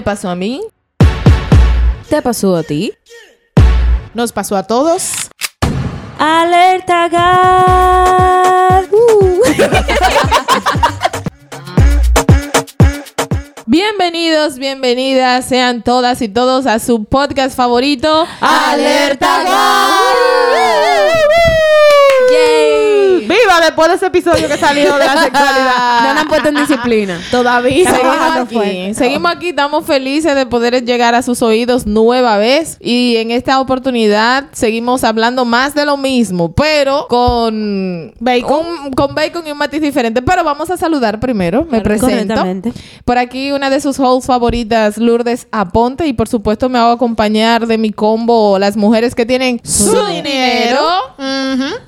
[0.00, 0.62] Me pasó a mí.
[2.08, 2.94] ¿Te pasó a ti?
[4.14, 5.28] Nos pasó a todos.
[6.18, 8.86] Alerta gas.
[8.90, 9.42] Uh.
[13.66, 20.69] Bienvenidos, bienvenidas sean todas y todos a su podcast favorito, Alerta ¡Yay!
[23.70, 26.02] Después de ese episodio que salió de la sexualidad.
[26.02, 27.20] No nos han puesto en disciplina.
[27.30, 28.94] Todavía seguimos aquí.
[28.94, 32.78] Seguimos aquí, estamos felices de poder llegar a sus oídos nueva vez.
[32.80, 39.46] Y en esta oportunidad seguimos hablando más de lo mismo, pero con bacon, con bacon
[39.46, 40.20] y un matiz diferente.
[40.20, 41.64] Pero vamos a saludar primero.
[41.70, 42.44] Me presento.
[43.04, 46.08] Por aquí una de sus hosts favoritas, Lourdes Aponte.
[46.08, 50.80] Y por supuesto me hago acompañar de mi combo las mujeres que tienen su, dinero.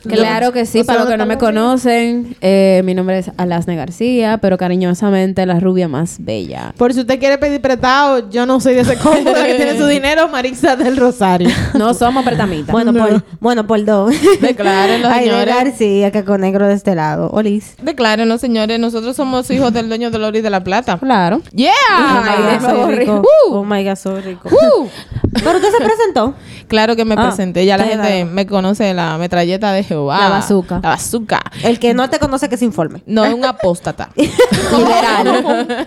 [0.06, 1.71] Claro que sí, para los que no me estamos.
[1.72, 6.74] Conocen, eh, mi nombre es Alasne García, pero cariñosamente la rubia más bella.
[6.76, 9.86] Por si usted quiere pedir prestado, yo no soy de ese combo que tiene su
[9.86, 11.48] dinero, Marisa del Rosario.
[11.72, 12.70] No somos pretamitas.
[12.70, 14.14] Bueno, por, bueno, por dos.
[14.42, 15.54] Declárenlo, Ay, de señores.
[15.54, 17.30] García, que con negro de este lado.
[17.30, 17.74] Olis.
[17.80, 18.78] Declárenlo, señores.
[18.78, 20.98] Nosotros somos hijos del dueño del oro y de la plata.
[20.98, 21.40] claro.
[21.52, 21.70] ¡Yeah!
[21.98, 23.22] oh my God, soy soy rico.
[23.48, 23.54] Uh.
[23.54, 24.50] Oh my God, soy rico.
[24.50, 24.88] Uh.
[25.32, 26.34] ¿Pero usted se presentó?
[26.68, 27.64] Claro que me Ah, presenté.
[27.66, 28.02] Ya la claro.
[28.04, 30.18] gente me conoce la metralleta de Jehová.
[30.20, 30.74] La bazooka.
[30.82, 31.40] La bazooka.
[31.62, 33.02] El que no te conoce que se informe.
[33.06, 34.10] No es un apóstata.
[34.16, 35.86] Liberal.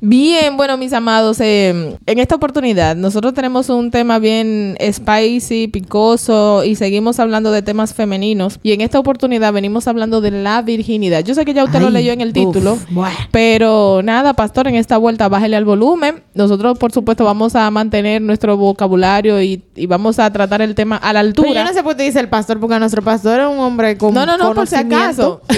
[0.00, 6.62] Bien, bueno, mis amados, eh, en esta oportunidad nosotros tenemos un tema bien spicy, picoso
[6.64, 8.60] y seguimos hablando de temas femeninos.
[8.62, 11.24] Y en esta oportunidad venimos hablando de la virginidad.
[11.24, 13.16] Yo sé que ya usted lo leyó en el uf, título, bueno.
[13.32, 16.22] pero nada, pastor, en esta vuelta bájele al volumen.
[16.34, 20.96] Nosotros, por supuesto, vamos a mantener nuestro vocabulario y, y vamos a tratar el tema
[20.96, 21.62] a la Pero altura.
[21.62, 24.14] yo no sé por qué dice el pastor, porque nuestro pastor es un hombre con
[24.14, 25.40] No, no, no, por si acaso.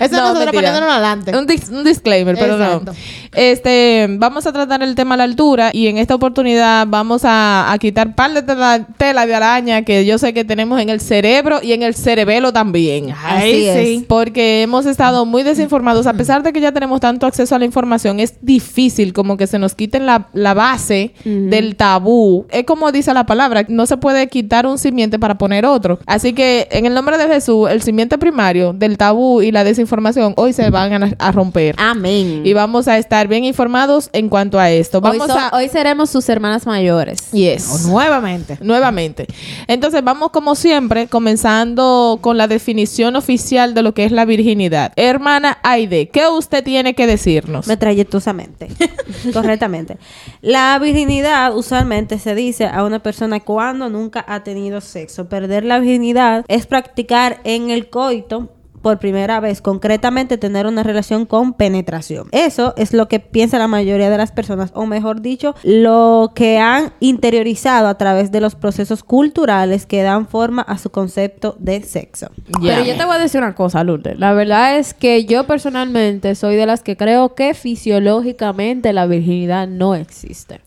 [0.00, 1.36] Eso No, nosotros poniéndonos adelante.
[1.36, 2.92] Un, dis- un disclaimer, pero Exacto.
[2.92, 2.97] no.
[3.34, 7.72] Este, vamos a tratar el tema a la altura y en esta oportunidad vamos a,
[7.72, 11.00] a quitar par de tela, tela de araña que yo sé que tenemos en el
[11.00, 13.10] cerebro y en el cerebelo también.
[13.24, 14.04] Así es.
[14.04, 16.06] Porque hemos estado muy desinformados.
[16.06, 19.46] A pesar de que ya tenemos tanto acceso a la información, es difícil como que
[19.46, 22.46] se nos quiten la, la base del tabú.
[22.50, 25.98] Es como dice la palabra, no se puede quitar un simiente para poner otro.
[26.06, 30.34] Así que en el nombre de Jesús, el simiente primario del tabú y la desinformación
[30.36, 31.74] hoy se van a, a romper.
[31.78, 32.42] Amén.
[32.44, 34.98] Y vamos a estar bien informados en cuanto a esto.
[34.98, 35.50] Hoy, Vamos so- a...
[35.52, 37.30] hoy seremos sus hermanas mayores.
[37.30, 37.86] Yes.
[37.86, 38.58] O nuevamente.
[38.60, 39.26] Nuevamente.
[39.66, 44.92] Entonces vamos como siempre comenzando con la definición oficial de lo que es la virginidad.
[44.96, 47.66] Hermana Aide, ¿qué usted tiene que decirnos?
[47.66, 48.68] Metralletosamente.
[49.32, 49.98] Correctamente.
[50.40, 55.28] La virginidad usualmente se dice a una persona cuando nunca ha tenido sexo.
[55.28, 58.50] Perder la virginidad es practicar en el coito
[58.82, 62.28] por primera vez, concretamente tener una relación con penetración.
[62.32, 66.58] Eso es lo que piensa la mayoría de las personas, o mejor dicho, lo que
[66.58, 71.82] han interiorizado a través de los procesos culturales que dan forma a su concepto de
[71.82, 72.30] sexo.
[72.60, 74.18] Pero yo te voy a decir una cosa, Lourdes.
[74.18, 79.68] La verdad es que yo personalmente soy de las que creo que fisiológicamente la virginidad
[79.68, 80.60] no existe.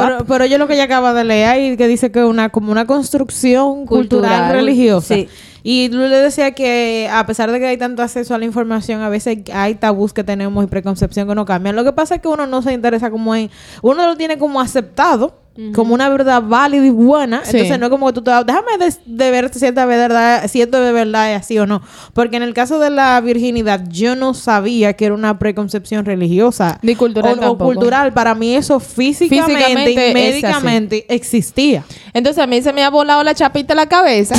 [0.00, 2.48] Pero, pero yo lo que ella acaba de leer ahí, que dice que es una,
[2.48, 4.52] como una construcción cultural, Cultural.
[4.52, 5.14] religiosa.
[5.14, 5.28] Sí.
[5.64, 9.08] Y le decía que a pesar de que hay tanto acceso a la información, a
[9.08, 11.76] veces hay tabús que tenemos y preconcepción que no cambian.
[11.76, 13.48] Lo que pasa es que uno no se interesa como en...
[13.80, 15.41] Uno lo tiene como aceptado,
[15.74, 17.44] como una verdad válida y buena.
[17.44, 17.50] Sí.
[17.52, 20.48] Entonces no es como que tú te vas, déjame de, de ver si esta verdad,
[20.48, 21.82] si esto de verdad es así o no.
[22.14, 26.78] Porque en el caso de la virginidad, yo no sabía que era una preconcepción religiosa.
[26.82, 28.12] Ni cultural o, cultural.
[28.12, 31.84] Para mí eso físicamente, y médicamente existía.
[32.14, 34.34] Entonces a mí se me ha volado la chapita en la cabeza,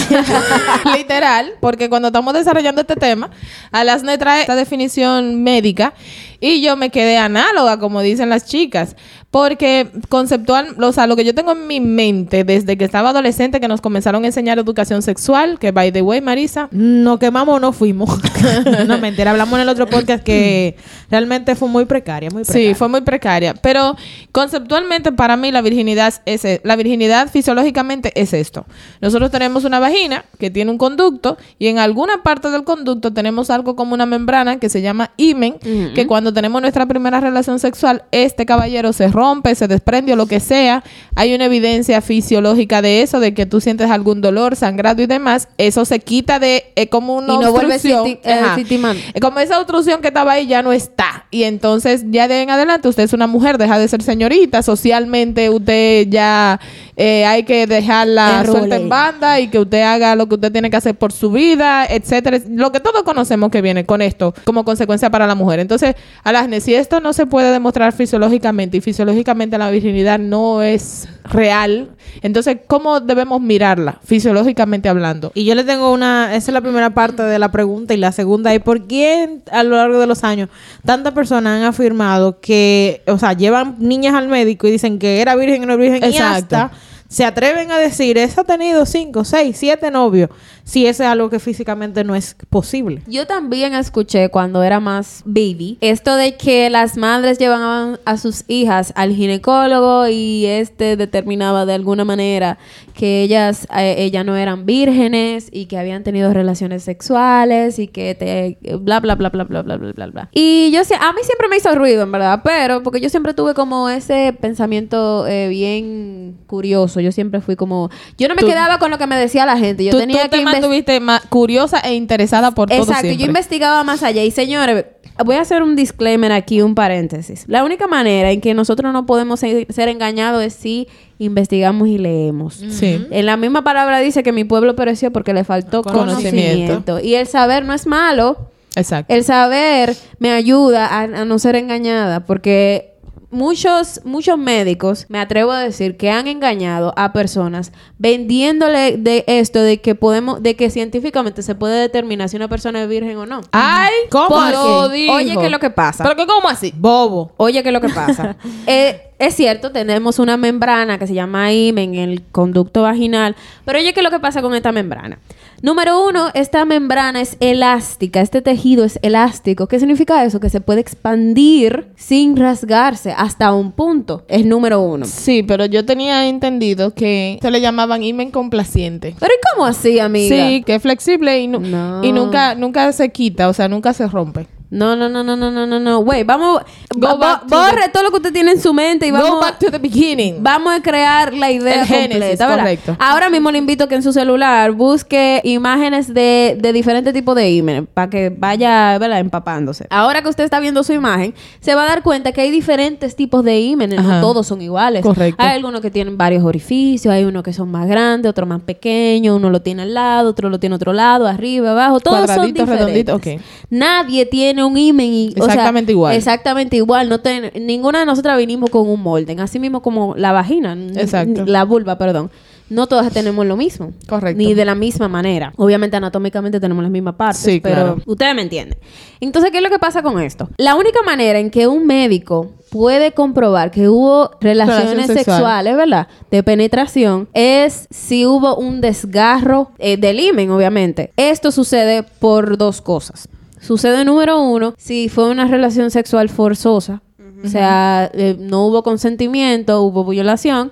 [0.95, 3.29] literal, porque cuando estamos desarrollando este tema,
[3.71, 5.93] Alasne trae esta definición médica
[6.39, 8.95] y yo me quedé análoga, como dicen las chicas,
[9.33, 13.59] porque conceptual, o sea, lo que yo tengo en mi mente desde que estaba adolescente,
[13.59, 17.59] que nos comenzaron a enseñar educación sexual, que by the way, Marisa, Nos quemamos o
[17.59, 18.11] no fuimos.
[18.87, 19.31] no, mentira.
[19.31, 20.75] Hablamos en el otro podcast que
[21.09, 22.69] realmente fue muy precaria, muy precaria.
[22.69, 23.55] Sí, fue muy precaria.
[23.55, 23.95] Pero
[24.31, 28.67] conceptualmente para mí la virginidad es e- la virginidad fisiológicamente es esto.
[29.01, 33.49] Nosotros tenemos una vagina que tiene un conducto y en alguna parte del conducto tenemos
[33.49, 35.55] algo como una membrana que se llama himen,
[35.95, 40.15] que cuando tenemos nuestra primera relación sexual, este caballero se rompe rompe, se desprende o
[40.15, 40.83] lo que sea,
[41.15, 45.47] hay una evidencia fisiológica de eso, de que tú sientes algún dolor, sangrado y demás,
[45.57, 48.19] eso se quita de es como una Y no obstrucción.
[48.23, 51.25] eh, Como esa obstrucción que estaba ahí ya no está.
[51.31, 54.61] Y entonces, ya de en adelante, usted es una mujer, deja de ser señorita.
[54.61, 56.59] Socialmente, usted ya
[56.95, 60.51] eh, hay que dejarla El suelta en banda y que usted haga lo que usted
[60.51, 62.39] tiene que hacer por su vida, etcétera.
[62.49, 65.59] Lo que todos conocemos que viene con esto como consecuencia para la mujer.
[65.59, 69.12] Entonces, Alasne, si esto no se puede demostrar fisiológicamente y fisiológicamente
[69.57, 71.89] la virginidad no es real,
[72.21, 75.31] entonces, ¿cómo debemos mirarla fisiológicamente hablando?
[75.33, 78.11] Y yo le tengo una, esa es la primera parte de la pregunta y la
[78.11, 80.49] segunda es por qué a lo largo de los años
[80.85, 85.35] tantas personas han afirmado que, o sea, llevan niñas al médico y dicen que era
[85.35, 86.55] virgen y no virgen y Exacto.
[86.55, 86.71] hasta
[87.13, 90.31] se atreven a decir, esa ha tenido cinco, seis, siete novios,
[90.63, 93.03] si eso es algo que físicamente no es posible.
[93.05, 98.45] Yo también escuché cuando era más baby esto de que las madres llevaban a sus
[98.47, 102.57] hijas al ginecólogo y este determinaba de alguna manera
[102.95, 108.57] que ellas eh, no eran vírgenes y que habían tenido relaciones sexuales y que te
[108.77, 110.29] bla bla bla bla bla bla bla bla bla.
[110.31, 113.35] Y yo sé, a mí siempre me hizo ruido en verdad, pero porque yo siempre
[113.35, 117.02] tuve como ese pensamiento eh, bien curioso.
[117.03, 119.57] Yo siempre fui como yo no me Tú- quedaba con lo que me decía la
[119.57, 119.83] gente.
[119.85, 123.25] Yo tú, tenía tú que te mantuviste ma- curiosa e interesada por todo Exacto, yo
[123.25, 124.23] investigaba más allá.
[124.23, 124.85] Y señores,
[125.23, 127.43] voy a hacer un disclaimer aquí, un paréntesis.
[127.47, 130.87] La única manera en que nosotros no podemos ser, ser engañados es si
[131.19, 132.55] investigamos y leemos.
[132.55, 133.05] Sí.
[133.11, 136.29] En la misma palabra dice que mi pueblo pereció porque le faltó Conocimiento.
[136.73, 136.99] conocimiento.
[136.99, 138.49] Y el saber no es malo.
[138.75, 139.13] Exacto.
[139.13, 142.92] El saber me ayuda a, a no ser engañada porque
[143.33, 149.59] muchos muchos médicos me atrevo a decir que han engañado a personas vendiéndole de esto
[149.59, 153.25] de que podemos de que científicamente se puede determinar si una persona es virgen o
[153.25, 153.41] no.
[153.51, 154.53] Ay, ¿Cómo ¿cómo así?
[154.53, 155.13] lo dijo?
[155.13, 156.03] Oye, ¿qué es lo que pasa?
[156.03, 156.73] ¿Pero qué, cómo así?
[156.77, 157.33] Bobo.
[157.37, 158.35] Oye, ¿qué es lo que pasa?
[158.65, 163.35] Eh, es cierto, tenemos una membrana que se llama himen en el conducto vaginal,
[163.65, 165.19] pero oye, ¿qué es lo que pasa con esta membrana?
[165.65, 169.67] Número uno, esta membrana es elástica, este tejido es elástico.
[169.69, 170.41] ¿Qué significa eso?
[170.41, 174.25] Que se puede expandir sin rasgarse hasta un punto.
[174.27, 175.05] Es número uno.
[175.05, 179.15] Sí, pero yo tenía entendido que se le llamaban imen complaciente.
[179.17, 180.35] Pero ¿y cómo así, amiga?
[180.35, 182.03] Sí, que es flexible y, nu- No.
[182.03, 184.47] y nunca, nunca se quita, o sea, nunca se rompe.
[184.73, 185.99] No, no, no, no, no, no, no, no.
[185.99, 186.61] Güey, vamos...
[186.95, 189.39] Go back borre the- todo lo que usted tiene en su mente y Go vamos...
[189.41, 190.37] back to the beginning.
[190.41, 192.59] Vamos a crear la idea El completa, ¿verdad?
[192.63, 192.95] correcto.
[192.99, 197.51] Ahora mismo le invito que en su celular busque imágenes de, de diferentes tipos de
[197.51, 199.19] imágenes para que vaya, ¿verdad?
[199.19, 199.85] Empapándose.
[199.89, 203.15] Ahora que usted está viendo su imagen, se va a dar cuenta que hay diferentes
[203.15, 205.03] tipos de imágenes, no todos son iguales.
[205.03, 205.41] Correcto.
[205.41, 209.35] Hay algunos que tienen varios orificios, hay unos que son más grandes, otros más pequeños,
[209.35, 212.53] uno lo tiene al lado, otro lo tiene a otro lado, arriba, abajo, todos son
[212.53, 212.79] diferentes.
[212.79, 213.41] redondito, ok.
[213.69, 216.15] Nadie tiene un imen y, o sea, Exactamente igual.
[216.15, 217.09] Exactamente igual.
[217.09, 219.35] No ten- ninguna de nosotras vinimos con un molde.
[219.39, 220.77] Así mismo como la vagina.
[220.95, 221.45] Exacto.
[221.45, 222.29] La vulva, perdón.
[222.69, 223.91] No todas tenemos lo mismo.
[224.07, 224.37] Correcto.
[224.37, 225.53] Ni de la misma manera.
[225.57, 227.41] Obviamente anatómicamente tenemos las mismas partes.
[227.41, 227.97] Sí, pero claro.
[228.05, 228.79] ustedes me entienden.
[229.19, 230.49] Entonces, ¿qué es lo que pasa con esto?
[230.57, 235.17] La única manera en que un médico puede comprobar que hubo relaciones sexual.
[235.37, 236.07] sexuales, ¿verdad?
[236.31, 241.11] De penetración, es si hubo un desgarro eh, del himen, obviamente.
[241.15, 243.27] Esto sucede por dos cosas.
[243.63, 247.01] Sucede número uno, si fue una relación sexual forzosa,
[247.43, 250.71] o sea, eh, no hubo consentimiento, hubo violación,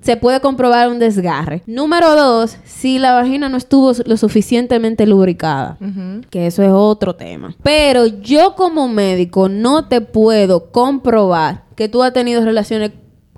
[0.00, 1.62] se puede comprobar un desgarre.
[1.66, 5.78] Número dos, si la vagina no estuvo lo suficientemente lubricada,
[6.30, 7.54] que eso es otro tema.
[7.62, 12.90] Pero yo como médico no te puedo comprobar que tú has tenido relaciones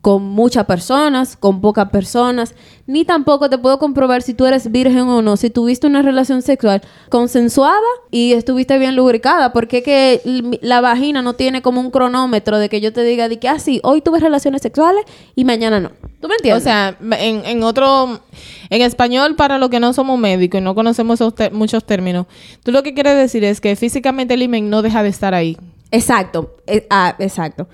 [0.05, 2.55] con muchas personas, con pocas personas,
[2.87, 6.43] ni tampoco te puedo comprobar si tú eres virgen o no, si tuviste una relación
[6.43, 10.21] sexual consensuada y estuviste bien lubricada, porque que
[10.61, 13.59] la vagina no tiene como un cronómetro de que yo te diga de que, ah,
[13.59, 15.03] sí, hoy tuve relaciones sexuales
[15.35, 15.89] y mañana no.
[16.21, 16.65] ¿Tú me O entiendes?
[16.65, 18.21] sea, en, en otro,
[18.69, 21.19] en español, para los que no somos médicos y no conocemos
[21.53, 22.27] muchos términos,
[22.63, 25.57] tú lo que quieres decir es que físicamente el imen no deja de estar ahí.
[25.91, 27.67] Exacto, eh, ah, exacto.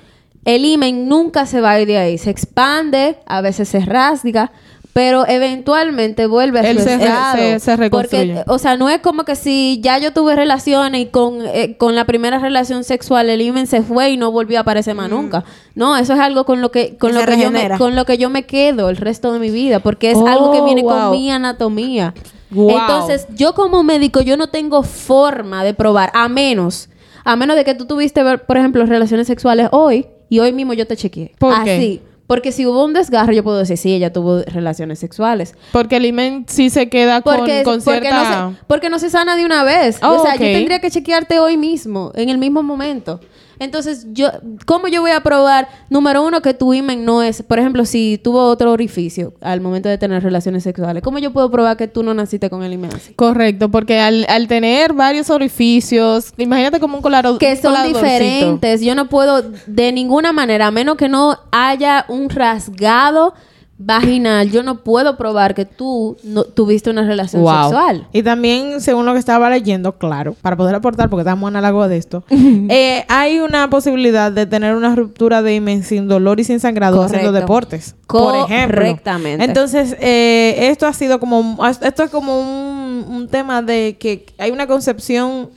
[0.44, 4.52] El imen nunca se va a ir de ahí, se expande, a veces se rasga,
[4.92, 8.34] pero eventualmente vuelve a Él su se se- se reconstruye.
[8.36, 11.76] Porque, o sea, no es como que si ya yo tuve relaciones y con, eh,
[11.76, 15.08] con la primera relación sexual el imen se fue y no volvió a aparecer más
[15.10, 15.44] nunca.
[15.74, 18.18] No, eso es algo con lo que con lo que yo me, con lo que
[18.18, 20.90] yo me quedo el resto de mi vida, porque es Oh, algo que viene wow.
[20.90, 22.14] con mi anatomía.
[22.50, 22.70] Wow.
[22.70, 26.88] Entonces, yo como médico, yo no tengo forma de probar, a menos,
[27.24, 30.72] a menos de que tú tuviste, ver, por ejemplo, relaciones sexuales hoy y hoy mismo
[30.72, 31.34] yo te chequeé.
[31.38, 31.76] ¿Por qué?
[31.76, 32.00] Así.
[32.26, 35.56] Porque si hubo un desgarro, yo puedo decir, sí, ella tuvo relaciones sexuales.
[35.72, 38.42] Porque el imen sí se queda con, Porque, con porque, cierta...
[38.42, 39.98] no se, porque no se sana de una vez.
[40.00, 43.18] Oh, o sea, yo tendría que chequearte hoy mismo, en el mismo momento.
[43.60, 44.30] Entonces, yo,
[44.64, 48.18] ¿cómo yo voy a probar, número uno, que tu imen no es, por ejemplo, si
[48.18, 52.02] tuvo otro orificio al momento de tener relaciones sexuales, ¿cómo yo puedo probar que tú
[52.02, 53.12] no naciste con el imen así?
[53.12, 58.80] Correcto, porque al, al tener varios orificios, imagínate como un colado que son diferentes.
[58.80, 63.34] Yo no puedo de ninguna manera, a menos que no haya un rasgado
[63.82, 67.62] vaginal, yo no puedo probar que tú no tuviste una relación Wow.
[67.64, 68.06] sexual.
[68.12, 71.88] Y también, según lo que estaba leyendo, claro, para poder aportar, porque estamos en análogo
[71.88, 76.44] de esto, eh, hay una posibilidad de tener una ruptura de imen sin dolor y
[76.44, 77.96] sin sangrado haciendo deportes.
[78.06, 78.76] Por ejemplo.
[78.80, 79.44] Correctamente.
[79.44, 84.50] Entonces, eh, esto ha sido como, esto es como un, un tema de que hay
[84.50, 85.48] una concepción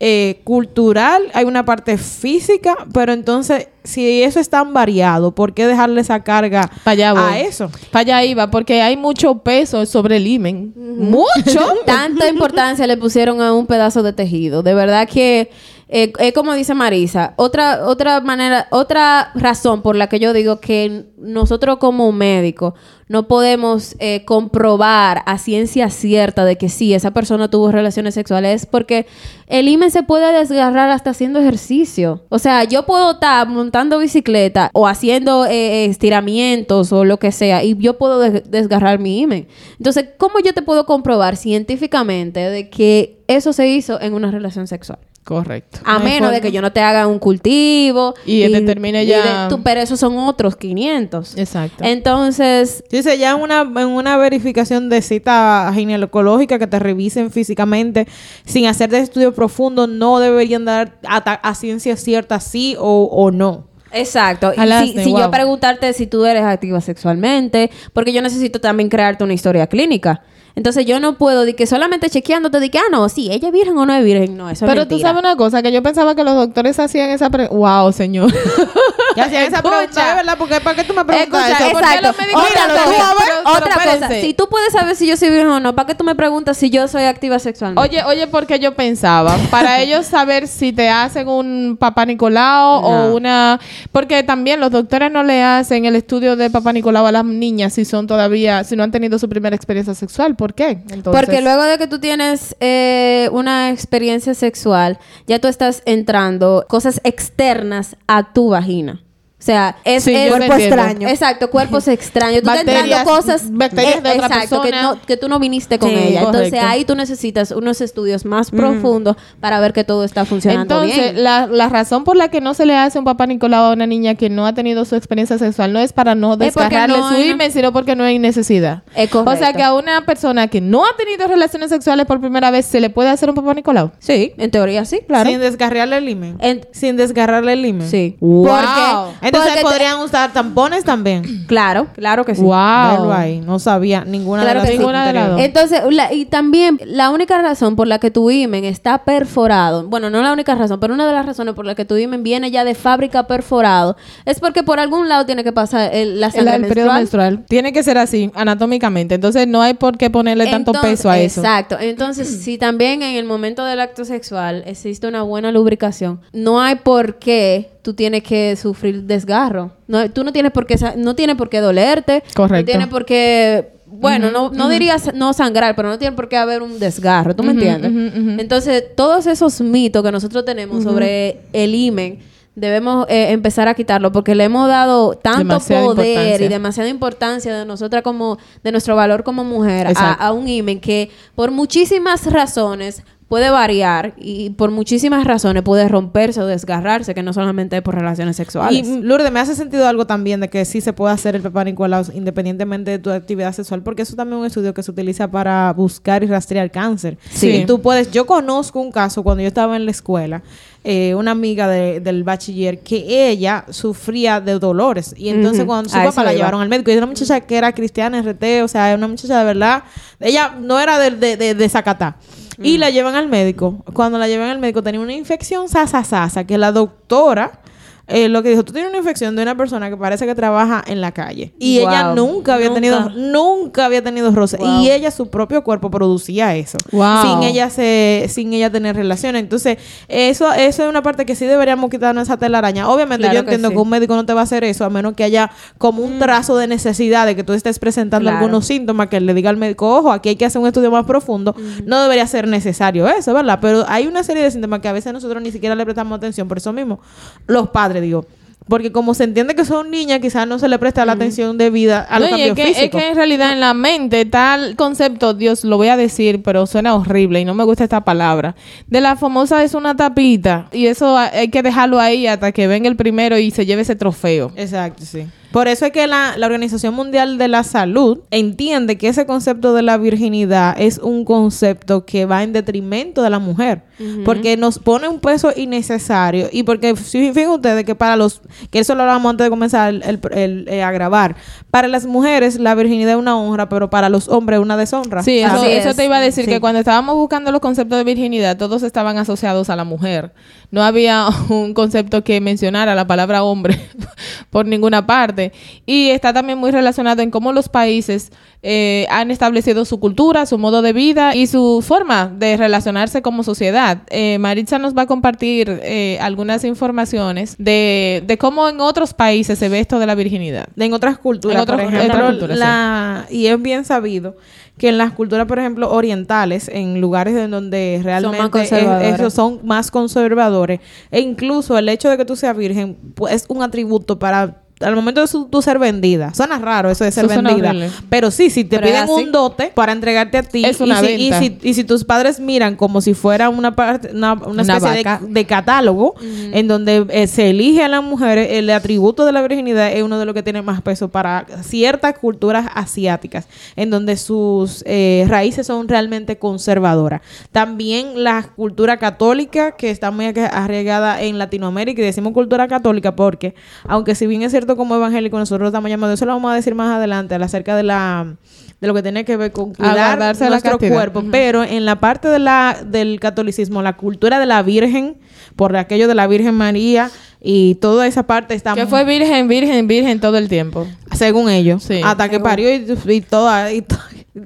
[0.00, 5.66] eh, cultural, hay una parte física, pero entonces, si eso es tan variado, ¿por qué
[5.66, 7.68] dejarle esa carga allá a eso?
[7.90, 10.72] Para allá iba, porque hay mucho peso sobre el imen.
[10.76, 11.60] Mucho.
[11.86, 14.62] Tanta importancia le pusieron a un pedazo de tejido.
[14.62, 15.50] De verdad que
[15.88, 17.34] eh, es como dice Marisa.
[17.36, 22.74] Otra, otra manera, otra razón por la que yo digo que nosotros como médicos
[23.08, 28.62] no podemos eh, comprobar a ciencia cierta de que sí, esa persona tuvo relaciones sexuales
[28.62, 29.06] es porque
[29.46, 32.24] el imen se puede desgarrar hasta haciendo ejercicio.
[32.28, 37.64] O sea, yo puedo estar montando bicicleta o haciendo eh, estiramientos o lo que sea
[37.64, 39.48] y yo puedo des- desgarrar mi imen.
[39.78, 44.66] Entonces, ¿cómo yo te puedo comprobar científicamente de que eso se hizo en una relación
[44.66, 44.98] sexual?
[45.28, 45.80] Correcto.
[45.84, 48.14] A No menos de que yo no te haga un cultivo.
[48.24, 51.36] Y determine ya- tú- pero esos son otros 500.
[51.36, 51.84] Exacto.
[51.84, 58.08] Entonces, Dice ya en una, en una verificación de cita ginecológica que te revisen físicamente
[58.46, 63.04] sin hacer de estudio profundo, no deberían dar a, ta- a ciencia cierta sí o,
[63.12, 63.68] o no.
[63.92, 64.52] Exacto.
[64.56, 68.88] Y Alaste, si, si yo preguntarte si tú eres activa sexualmente, porque yo necesito también
[68.88, 70.22] crearte una historia clínica.
[70.58, 73.52] Entonces yo no puedo de que solamente chequeándote de que, ah, no, sí, ella es
[73.54, 74.36] virgen o no es virgen.
[74.36, 75.10] No, eso es Pero tú mentira.
[75.10, 77.54] sabes una cosa, que yo pensaba que los doctores hacían esa pregunta.
[77.54, 78.32] Wow, señor.
[79.18, 80.36] Ya hacían esa pregunta, ¿de verdad?
[80.38, 81.72] Porque, ¿Para qué tú me preguntas Escucha, eso?
[81.72, 82.24] ¿por qué Exacto.
[82.32, 83.14] los Otra cosa?
[83.18, 84.08] Pero- otra pero cosa.
[84.20, 86.56] Si tú puedes saber si yo soy virgen o no, ¿para qué tú me preguntas
[86.56, 87.80] si yo soy activa sexualmente?
[87.88, 92.88] Oye, oye, porque yo pensaba, para ellos saber si te hacen un papá Nicolau No.
[92.88, 93.60] o una...
[93.92, 97.72] Porque también los doctores no le hacen el estudio de papá Nicolau a las niñas
[97.74, 100.36] si son todavía, si no han tenido su primera experiencia sexual.
[100.36, 100.78] ¿Por qué?
[100.90, 106.64] Entonces, Porque luego de que tú tienes eh, una experiencia sexual, ya tú estás entrando
[106.68, 109.00] cosas externas a tu vagina.
[109.40, 111.08] O sea, es, Sí, es- cuerpo extraño.
[111.08, 112.42] Exacto, cuerpos extraños.
[112.42, 114.82] Tú estás entrando cosas bacterias de otra que, persona.
[114.82, 116.22] no, que tú no viniste con Sí, ella.
[116.22, 121.12] Entonces ahí tú necesitas unos estudios más profundos para ver que todo está funcionando Entonces,
[121.12, 121.22] bien.
[121.24, 123.86] la, la razón por la que no se le hace un papá Nicolau a una
[123.86, 127.16] niña que no ha tenido su experiencia sexual no es para no descargarle no su
[127.16, 128.82] himen, sino porque no hay necesidad.
[128.96, 132.50] Es O sea que a una persona que no ha tenido relaciones sexuales por primera
[132.50, 133.92] vez se le puede hacer un papá Nicolau.
[134.00, 135.30] Sí, en teoría sí, claro.
[135.30, 136.36] Sin desgarrarle el imen.
[136.40, 137.88] En- Sin desgarrarle el imen.
[137.88, 138.16] sí.
[138.20, 138.48] Wow.
[138.48, 141.24] Porque, Entonces porque te- podrían usar tampones también.
[141.48, 142.42] Claro, claro que sí.
[142.42, 143.10] Wow.
[143.10, 143.40] Ahí.
[143.40, 144.78] No sabía ninguna Claro de las que sí.
[144.78, 145.40] Ninguna de las dos.
[145.40, 150.10] Entonces, la- y también la única razón por la que tu imen está perforado, bueno,
[150.10, 152.50] no la única razón, pero una de las razones por la que tu imen viene
[152.50, 156.32] ya de fábrica perforado, es porque por algún lado tiene que pasar el- la El,
[156.32, 157.32] sangre el periodo menstrual.
[157.32, 157.46] menstrual.
[157.48, 159.14] Tiene que ser así, anatómicamente.
[159.14, 161.40] Entonces, no hay por qué ponerle tanto Entonces- peso a eso.
[161.40, 161.76] Exacto.
[161.80, 166.76] Entonces, si también en el momento del acto sexual existe una buena lubricación, no hay
[166.76, 169.70] por qué tú tienes que sufrir desgarro.
[169.86, 172.22] No, tú no tienes por qué no tiene por qué dolerte.
[172.34, 172.60] Correcto.
[172.60, 176.36] No tiene por qué bueno, no, no dirías no sangrar, pero no tiene por qué
[176.36, 177.90] haber un desgarro, ¿tú me entiendes?
[178.38, 182.18] Entonces, todos esos mitos que nosotros tenemos sobre el imen,
[182.54, 187.56] debemos eh, empezar a quitarlo porque le hemos dado tanto Demasiada poder y demasiada importancia
[187.56, 192.30] de nosotras como, de nuestro valor como mujer a, a un imen que por muchísimas
[192.30, 197.82] razones puede variar y por muchísimas razones puede romperse o desgarrarse, que no solamente es
[197.82, 198.78] por relaciones sexuales.
[198.78, 201.42] Y mm, Lourdes, me hace sentido algo también de que sí se puede hacer el
[201.42, 204.90] papá Nicolau independientemente de tu actividad sexual, porque eso también es un estudio que se
[204.90, 207.18] utiliza para buscar y rastrear cáncer.
[207.30, 207.50] Sí.
[207.50, 210.42] Y tú puedes, yo conozco un caso cuando yo estaba en la escuela,
[210.84, 215.14] eh, una amiga de- del bachiller, que ella sufría de dolores.
[215.18, 216.38] Y entonces cuando su A papá la iba.
[216.38, 219.08] llevaron al médico, y era una muchacha que era cristiana, RT, o sea, era una
[219.08, 219.82] muchacha de verdad,
[220.18, 222.16] ella no era de, de, de, de Zacatá.
[222.60, 223.84] Y la llevan al médico.
[223.92, 227.60] Cuando la llevan al médico tenía una infección sasa sasa que la doctora
[228.08, 230.82] eh, lo que dijo, tú tienes una infección de una persona que parece que trabaja
[230.86, 231.52] en la calle.
[231.58, 231.88] Y Wow.
[231.88, 232.74] ella nunca había Nunca.
[232.80, 234.56] tenido, nunca había tenido roce.
[234.56, 234.80] Wow.
[234.82, 236.78] Y ella, su propio cuerpo producía eso.
[236.90, 237.22] Wow.
[237.22, 239.42] Sin ella se, sin ella tener relaciones.
[239.42, 242.88] Entonces, eso, eso es una parte que sí deberíamos quitarnos esa telaraña.
[242.88, 243.74] Obviamente, Claro yo que entiendo sí.
[243.74, 246.18] que, un médico no te va a hacer eso, a menos que haya como un
[246.18, 248.38] trazo de necesidad de que tú estés presentando Claro.
[248.38, 251.04] algunos síntomas que le diga al médico, ojo, aquí hay que hacer un estudio más
[251.04, 251.54] profundo.
[251.84, 253.58] No debería ser necesario eso, ¿verdad?
[253.60, 256.48] Pero hay una serie de síntomas que a veces nosotros ni siquiera le prestamos atención.
[256.48, 257.00] Por eso mismo,
[257.46, 258.26] los padres, digo.
[258.68, 262.00] Porque como se entiende que son niñas, quizás no se le presta la atención debida
[262.02, 263.00] a los No, es que, es físicos.
[263.00, 266.94] que en realidad en la mente el concepto, Dios, lo voy a decir, pero suena
[266.94, 271.16] horrible y no me gusta esta palabra, de la famosa es una tapita y eso
[271.16, 274.52] ha- hay que dejarlo ahí hasta que venga el primero y se lleve ese trofeo.
[274.54, 275.26] Exacto, sí.
[275.52, 279.72] Por eso es que la, la Organización Mundial de la Salud entiende que ese concepto
[279.72, 283.82] de la virginidad es un concepto que va en detrimento de la mujer.
[284.24, 286.48] Porque nos pone un peso innecesario.
[286.52, 288.40] Y porque, si fíjense ustedes que para los,
[288.70, 291.34] que eso lo hablamos antes de comenzar el, el- el, eh, a grabar,
[291.70, 295.22] para las mujeres la virginidad es una honra, pero para los hombres una deshonra.
[295.24, 295.96] Sí, eso, Así eso es.
[295.96, 296.50] te iba a decir Sí.
[296.50, 300.32] que cuando estábamos buscando los conceptos de virginidad, todos estaban asociados a la mujer.
[300.70, 303.80] No había un concepto que mencionara la palabra hombre
[304.50, 305.37] por ninguna parte.
[305.86, 308.30] Y está también muy relacionado en cómo los países
[308.62, 313.42] eh, han establecido su cultura, su modo de vida y su forma de relacionarse como
[313.44, 313.98] sociedad.
[314.10, 319.58] Eh, Maritza nos va a compartir eh, algunas informaciones de, de cómo en otros países
[319.58, 320.66] se ve esto de la virginidad.
[320.76, 324.36] en otras culturas, En otras- por en ejemplo, otras culturas, la- y es bien sabido
[324.76, 329.60] que en las culturas, por ejemplo, orientales, en lugares en donde realmente es- esos son
[329.64, 330.80] más conservadores,
[331.10, 334.94] e incluso el hecho de que tú seas virgen pues, es un atributo para al
[334.94, 336.32] momento de su- tú ser vendida.
[336.34, 337.72] Suena raro eso de ser Eso vendida.
[338.08, 341.06] Pero sí, si te Pero piden un dote para entregarte a ti Es y si,
[341.26, 344.76] y, si, y si tus padres miran como si fuera una parte una, una Una
[344.76, 349.42] especie de, catálogo en donde eh, se elige a las mujeres el atributo de la
[349.42, 354.16] virginidad es uno de los que tiene más peso para ciertas culturas asiáticas en donde
[354.16, 357.20] sus eh, raíces son realmente conservadoras
[357.52, 363.16] también la cultura católica que está muy arra- arraigada en Latinoamérica y decimos cultura católica
[363.16, 363.54] porque
[363.86, 366.74] aunque si bien es cierto como evangélico nosotros estamos llamando eso lo vamos a decir
[366.74, 368.34] más adelante acerca de la
[368.80, 372.28] de lo que tiene que ver con cuidar la nuestro cuerpo pero en la parte
[372.28, 375.16] de la del catolicismo la cultura de la virgen
[375.56, 377.10] por aquello de la Virgen María
[377.40, 380.86] y toda esa parte está Que fue virgen, virgen, virgen todo el tiempo.
[381.12, 382.00] según ellos Sí.
[382.04, 383.82] hasta que parió y, y toda- y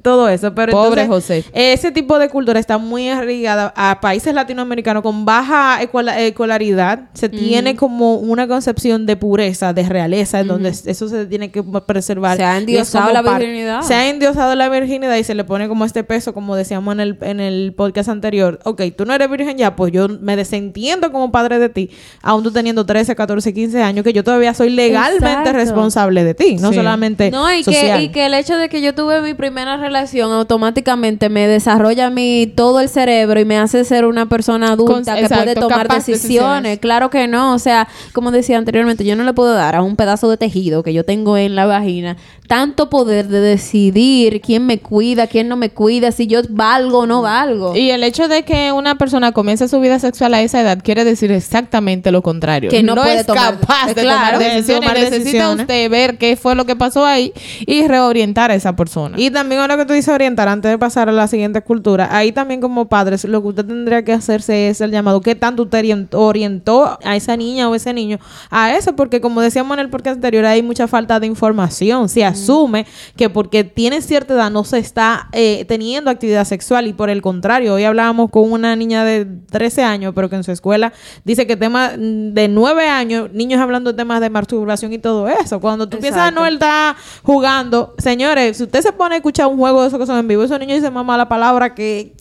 [0.01, 1.73] todo eso pero Pobre entonces, José.
[1.73, 7.29] ese tipo de cultura está muy arraigada a países latinoamericanos con baja escola- escolaridad se
[7.29, 12.37] tiene como una concepción de pureza de realeza en donde eso se tiene que preservar
[12.37, 13.83] Se ha endiosado la virginidad.
[13.83, 17.01] se ha endiosado la virginidad y se le pone como este peso como decíamos en
[17.01, 21.11] el, en el podcast anterior ok tú no eres virgen ya pues yo me desentiendo
[21.13, 21.91] como padre de ti
[22.23, 25.53] aún tú teniendo 13 14 15 años que yo todavía soy legalmente Exacto.
[25.53, 26.77] responsable de ti no Sí.
[26.77, 27.99] solamente No, y social.
[27.99, 32.09] que, y que el hecho de que yo tuve mi primera relación automáticamente me desarrolla
[32.11, 35.87] mi todo el cerebro y me hace ser una persona adulta Con- que puede tomar
[35.89, 36.23] capaz de decisiones.
[36.23, 36.79] decisiones.
[36.79, 37.55] Claro que no.
[37.55, 40.83] O sea, como decía anteriormente, yo no le puedo dar a un pedazo de tejido
[40.83, 42.17] que yo tengo en la vagina
[42.49, 47.07] tanto poder de decidir quién me cuida, quién no me cuida, si yo valgo o
[47.07, 47.75] no valgo.
[47.75, 51.05] Y el hecho de que una persona comience su vida sexual a esa edad quiere
[51.05, 52.69] decir exactamente lo contrario.
[52.71, 54.81] Que no puede es tomar- capaz de Claro, tomar de decisiones.
[54.83, 55.61] tomar Necesita decisiones.
[55.63, 57.33] usted ver qué fue lo que pasó ahí
[57.67, 59.19] y reorientar a esa persona.
[59.19, 62.33] Y también ahora que tú dices orientar, antes de pasar a la siguiente cultura, ahí
[62.33, 66.09] también como padres, lo que usted tendría que hacerse es el llamado, ¿qué tanto usted
[66.13, 68.19] orientó, a esa niña o ese niño
[68.51, 68.95] a eso?
[68.95, 72.09] Porque como decíamos en el podcast anterior, hay mucha falta de información.
[72.09, 76.93] Se asume que porque tiene cierta edad no se está eh, teniendo actividad sexual y
[76.93, 80.53] por el contrario, hoy hablábamos con una niña de 13 años, pero que en su
[80.53, 80.93] escuela
[81.25, 85.61] dice que temas de 9 años, niños hablando de temas de masturbación y todo eso.
[85.61, 86.41] Cuando tú piensas, Exacto.
[86.41, 87.95] no, él está jugando.
[87.99, 90.43] Señores, si usted se pone a escuchar un juego de esos que son en vivo,
[90.43, 92.13] esos niños dicen más mala palabra que,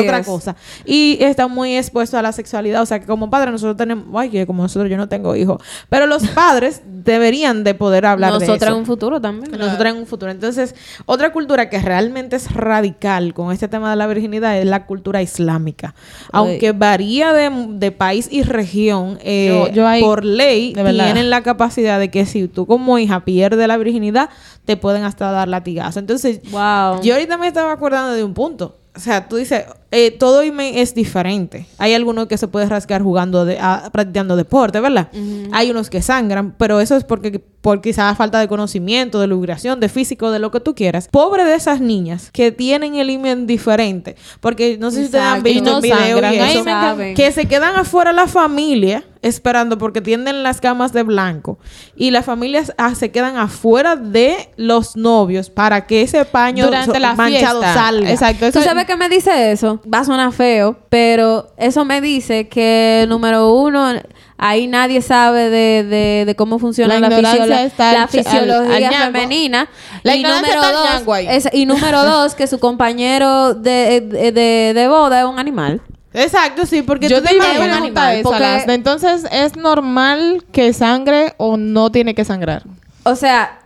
[0.00, 0.26] otra es.
[0.26, 0.56] cosa.
[0.84, 2.82] Y está muy expuesto a la sexualidad.
[2.82, 4.06] O sea, que como padres nosotros tenemos...
[4.14, 5.62] Ay, que como nosotros yo no tengo hijos.
[5.88, 8.66] Pero los padres deberían de poder hablar de eso.
[8.66, 9.52] en un futuro también.
[9.52, 10.30] Nosotros en un futuro.
[10.32, 10.74] Entonces,
[11.06, 15.22] otra cultura que realmente es radical con este tema de la virginidad es la cultura
[15.22, 15.94] islámica.
[16.32, 21.42] Aunque varía de, de país y región, eh, Yo- yo ahí, por ley tienen la
[21.42, 24.30] capacidad de que si tú como hija pierdes la virginidad,
[24.68, 25.98] te pueden hasta dar latigazo.
[25.98, 27.00] Entonces, Wow.
[27.00, 28.76] yo ahorita me estaba acordando de un punto.
[28.94, 31.66] O sea, tú dices, eh, todo imen es diferente.
[31.78, 35.08] Hay algunos que se puede rascar jugando, de, ah, practicando deporte, ¿verdad?
[35.52, 39.80] Hay unos que sangran, pero eso es porque por quizás falta de conocimiento, de lubricación,
[39.80, 41.08] de físico, de lo que tú quieras.
[41.10, 45.42] Pobre de esas niñas que tienen el imen diferente, porque no sé si ustedes han
[45.42, 46.34] visto no el video sangran.
[46.34, 51.58] y eso, que se quedan afuera la familia esperando porque tienden las camas de blanco
[51.96, 56.92] y las familias ah, se quedan afuera de los novios para que ese paño Durante
[56.92, 57.74] so- la manchado fiesta.
[57.82, 58.10] salga.
[58.12, 58.52] Exacto.
[58.52, 59.77] ¿Tú sabes qué me dice eso?
[59.92, 63.92] Va a sonar feo, pero eso me dice que, número uno,
[64.36, 69.12] ahí nadie sabe de, de, de cómo funciona La la, fisiolo- la al- fisiología al
[69.12, 69.68] femenina.
[70.02, 74.88] La y número dos, es- y número dos, que su compañero de, de, de- de
[74.88, 75.80] boda es un animal.
[76.14, 78.64] Exacto, sí, porque yo tú te te iba a imaginas- preguntar eso, porque-.
[78.72, 82.62] Entonces, ¿es normal que sangre o no tiene que sangrar?
[83.04, 83.60] O sea,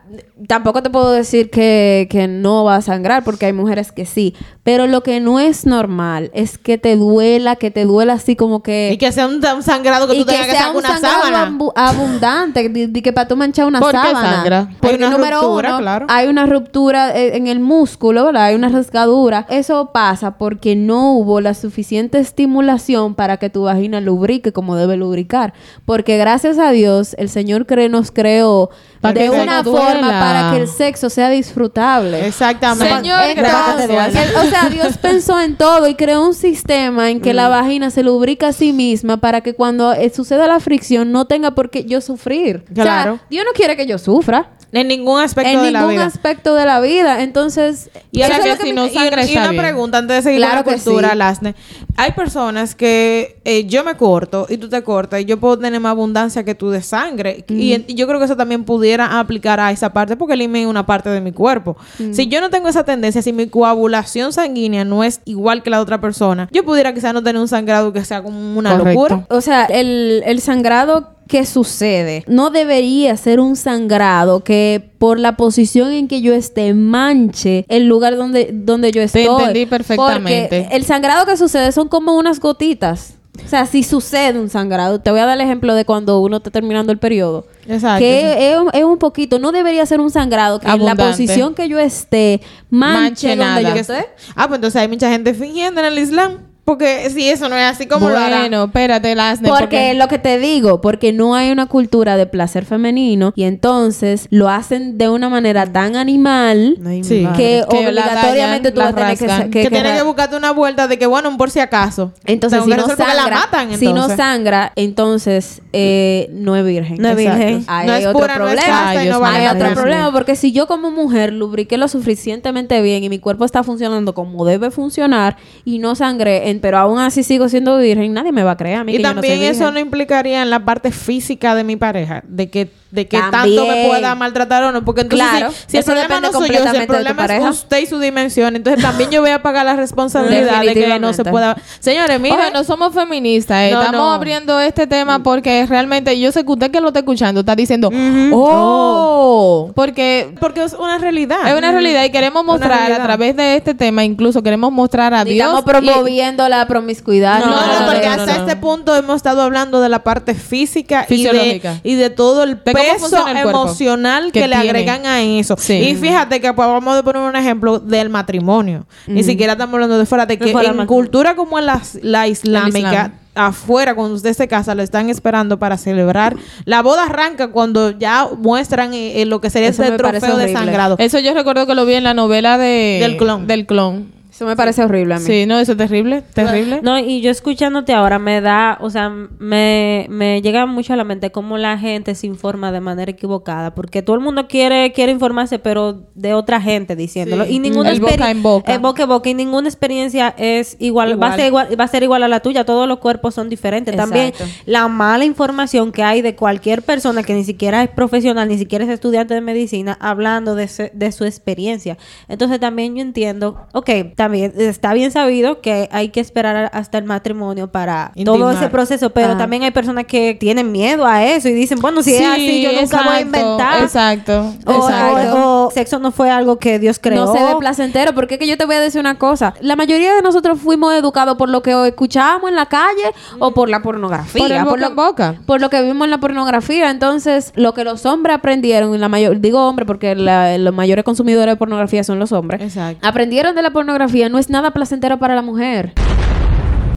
[0.46, 4.34] tampoco te puedo decir que, que no va a sangrar, porque hay mujeres que sí.
[4.64, 8.62] Pero lo que no es normal es que te duela, que te duela así como
[8.62, 8.90] que...
[8.92, 11.52] y que sea un, un sangrado que tú tengas que sea sacar un una sábana.
[11.74, 14.34] abundante, de, de que para tú manchar una ¿Por qué sábana.
[14.36, 14.68] sangra?
[14.80, 16.06] Porque Hay una número ruptura, uno, claro.
[16.08, 18.44] hay una ruptura eh, en el músculo, ¿verdad?
[18.44, 19.46] Hay una rasgadura.
[19.50, 24.96] Eso pasa porque no hubo la suficiente estimulación para que tu vagina lubrique como debe
[24.96, 25.54] lubricar.
[25.84, 28.70] Porque gracias a Dios, el Señor cre- nos creó
[29.00, 29.90] Para de que una duela.
[29.92, 32.26] forma para que el sexo sea disfrutable.
[32.28, 32.94] Exactamente.
[32.94, 34.51] Señor, gracias.
[34.60, 38.48] Sea, Dios pensó en todo y creó un sistema en que la vagina se lubrica
[38.48, 42.00] a sí misma para que cuando eh, suceda la fricción no tenga por qué yo
[42.00, 42.64] sufrir.
[42.74, 43.14] Claro.
[43.14, 45.94] O sea, Dios no quiere que yo sufra En ningún aspecto en de la ningún
[45.96, 46.06] vida.
[46.06, 47.22] aspecto de la vida.
[47.22, 49.62] Entonces, Y ahora que que si no sangra y y una bien.
[49.62, 51.16] pregunta antes de seguir Claro con la cultura, sí.
[51.16, 51.54] Lasne.
[51.96, 55.78] Hay personas que eh, yo me corto y tú te cortas y yo puedo tener
[55.80, 57.44] más abundancia que tú de sangre.
[57.48, 60.40] Y, en- y yo creo que eso también pudiera aplicar a esa parte porque el
[60.42, 61.76] es una parte de mi cuerpo.
[62.12, 65.76] Si yo no tengo esa tendencia, si mi coagulación sanguínea no es igual que la
[65.78, 69.00] de otra persona, yo pudiera quizás no tener un sangrado que sea como una Correcto.
[69.02, 69.26] locura.
[69.30, 75.36] o sea, el, el sangrado que sucede no debería ser un sangrado que por la
[75.36, 79.22] posición en que yo esté manche el lugar donde, donde yo estoy.
[79.22, 80.64] entendí perfectamente.
[80.64, 83.14] Porque el sangrado que sucede son como unas gotitas.
[83.44, 86.36] O sea, si sucede un sangrado, te voy a dar el ejemplo de cuando uno
[86.36, 87.46] está terminando el periodo.
[87.66, 88.00] Exacto.
[88.00, 91.54] Que es, un- es un poquito, no debería ser un sangrado que en la posición
[91.54, 93.74] que yo esté manche, Manche donde nada.
[93.74, 94.06] yo esté.
[94.36, 96.38] Ah, pues entonces hay mucha gente fingiendo en el Islam.
[96.64, 98.40] Porque si eso no es así como lo harán.
[98.42, 99.48] Bueno, espérate, Lasne.
[99.48, 104.28] Porque lo que te digo, porque no hay una cultura de placer femenino y entonces
[104.30, 107.26] lo hacen de una manera tan animal Ay, Sí.
[107.36, 110.04] que, Que la obligatoriamente dañan, tú vas a tener que, que, que- tienes que- que
[110.04, 112.12] buscarte una vuelta de que, bueno, un por si acaso.
[112.26, 114.16] Entonces, si no, porque sangra, la matan, si no entonces.
[114.16, 116.96] sangra, entonces eh, no es virgen.
[117.00, 117.64] No es virgen.
[117.66, 118.94] Ahí No hay es otro pura, no es problema.
[119.10, 119.54] no vale Hay mío.
[119.54, 123.44] la otro problema porque si yo como mujer lubriqué lo suficientemente bien y mi cuerpo
[123.44, 128.12] está funcionando como debe funcionar y no sangré, en- pero aún así sigo siendo virgen,
[128.14, 129.74] nadie me va a creer a mí Y que yo no también soy eso virgen.
[129.74, 133.86] no implicaría en la parte física de mi pareja, de que de que tanto me
[133.88, 136.76] pueda maltratar o no, porque entonces Claro, si, si el problema no soy yo, si
[136.76, 140.60] el problema es usted y su dimensión, entonces también yo voy a pagar la responsabilidad
[140.60, 141.56] de que no se pueda.
[141.80, 143.62] Señores, miren, Oye, no somos feministas.
[143.62, 143.70] eh.
[143.72, 144.12] No, Estamos no.
[144.12, 147.90] abriendo este tema porque realmente yo sé que usted que lo está escuchando está diciendo,
[148.32, 151.48] oh, porque porque es una realidad.
[151.48, 155.24] es una realidad y queremos mostrar a través de este tema, incluso queremos mostrar a
[155.24, 155.46] Dios.
[155.46, 157.40] Estamos promoviendo la promiscuidad.
[157.40, 158.40] No, no, porque hasta no.
[158.40, 162.58] este punto hemos estado hablando de la parte física y de, y de todo el
[162.58, 165.56] cómo peso emocional que, que le agregan a eso.
[165.58, 165.74] Sí.
[165.74, 168.86] Y fíjate que pues, vamos a poner un ejemplo del matrimonio.
[169.06, 173.12] Ni siquiera estamos hablando de fuera, de que fuera en cultura como la, la islámica,
[173.34, 176.36] afuera, cuando usted se casa, lo están esperando para celebrar.
[176.64, 180.96] La boda arranca cuando ya muestran eh, eh, lo que sería parece trofeo de sangrado.
[180.98, 183.46] Eso yo recuerdo que lo vi en la novela de Del clon.
[183.46, 184.21] Del clon.
[184.32, 185.24] Eso me parece horrible a mí.
[185.26, 186.80] Sí, no, eso es terrible, terrible.
[186.82, 191.04] No, y yo escuchándote ahora me da, o sea, me, me llega mucho a la
[191.04, 195.12] mente cómo la gente se informa de manera equivocada, porque todo el mundo quiere quiere
[195.12, 197.44] informarse, pero de otra gente diciéndolo.
[197.44, 197.52] Sí.
[197.56, 198.72] Y ninguna El boca en boca.
[198.74, 199.28] eh, boca en boca.
[199.28, 202.40] Y ninguna experiencia es igual, Va, a ser igual, va a ser igual a la
[202.40, 202.64] tuya.
[202.64, 203.94] Todos los cuerpos son diferentes.
[203.94, 204.32] También
[204.64, 208.84] la mala información que hay de cualquier persona que ni siquiera es profesional, ni siquiera
[208.84, 211.98] es estudiante de medicina, hablando de, su- de su experiencia.
[212.28, 213.90] Entonces también yo entiendo, ok,
[214.22, 219.10] también está bien sabido que hay que esperar hasta el matrimonio para todo ese proceso,
[219.10, 219.38] pero Ajá.
[219.38, 222.70] también hay personas que tienen miedo a eso y dicen, bueno, si es así, yo
[222.80, 223.82] nunca voy a exacto, inventar.
[223.82, 225.36] Exacto, O, exacto.
[225.36, 227.24] o- o sexo no fue algo que Dios creó.
[227.26, 229.54] No se ve placentero, porque es que yo te voy a decir una cosa.
[229.60, 233.02] La mayoría de nosotros fuimos educados por lo que escuchábamos en la calle
[233.38, 234.42] o por la pornografía.
[234.42, 235.34] Por el boca lo, en boca.
[235.46, 236.90] por lo que vimos en la pornografía.
[236.90, 241.52] Entonces, lo que los hombres aprendieron, la mayor, digo hombre porque la- los mayores consumidores
[241.54, 242.60] de pornografía son los hombres.
[242.60, 243.06] Exacto.
[243.06, 245.92] Aprendieron de la pornografía no es nada placentero para la mujer.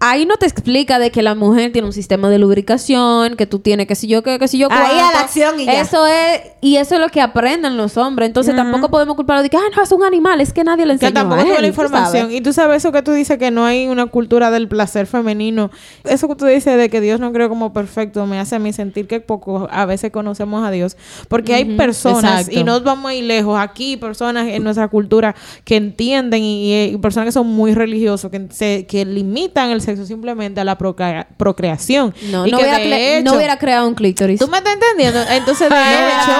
[0.08, 3.58] Ahí no te explica de que la mujer tiene un sistema de lubricación, que tú
[3.58, 5.20] tienes, que si yo, que, que si yo Ahí a la cuánto.
[5.20, 5.82] acción y ya.
[5.82, 8.28] Eso es, y eso es lo que aprenden los hombres.
[8.28, 10.98] Entonces tampoco podemos culparlo de que, ah, no, es un animal, es que nadie le
[11.00, 12.32] Que enseñó tampoco a él, la información.
[12.32, 15.72] Y tú sabes eso que tú dices que no hay una cultura del placer femenino.
[16.04, 18.74] Eso que tú dices de que Dios no creó como perfecto me hace a mí
[18.74, 20.98] sentir que poco a veces conocemos a Dios.
[21.30, 22.60] Porque hay personas, exacto.
[22.60, 26.98] y no vamos a ir lejos, aquí personas en nuestra cultura que entienden y, y
[26.98, 31.28] personas que son muy religiosos, que, se, que limitan el sexo simplemente a la procrea-
[31.38, 32.14] procreación.
[32.32, 34.40] No, y no que hubiera, de cre- no hecho- hubiera creado un clítoris.
[34.40, 35.22] ¿Tú me estás entendiendo?
[35.32, 36.32] Entonces, de hecho,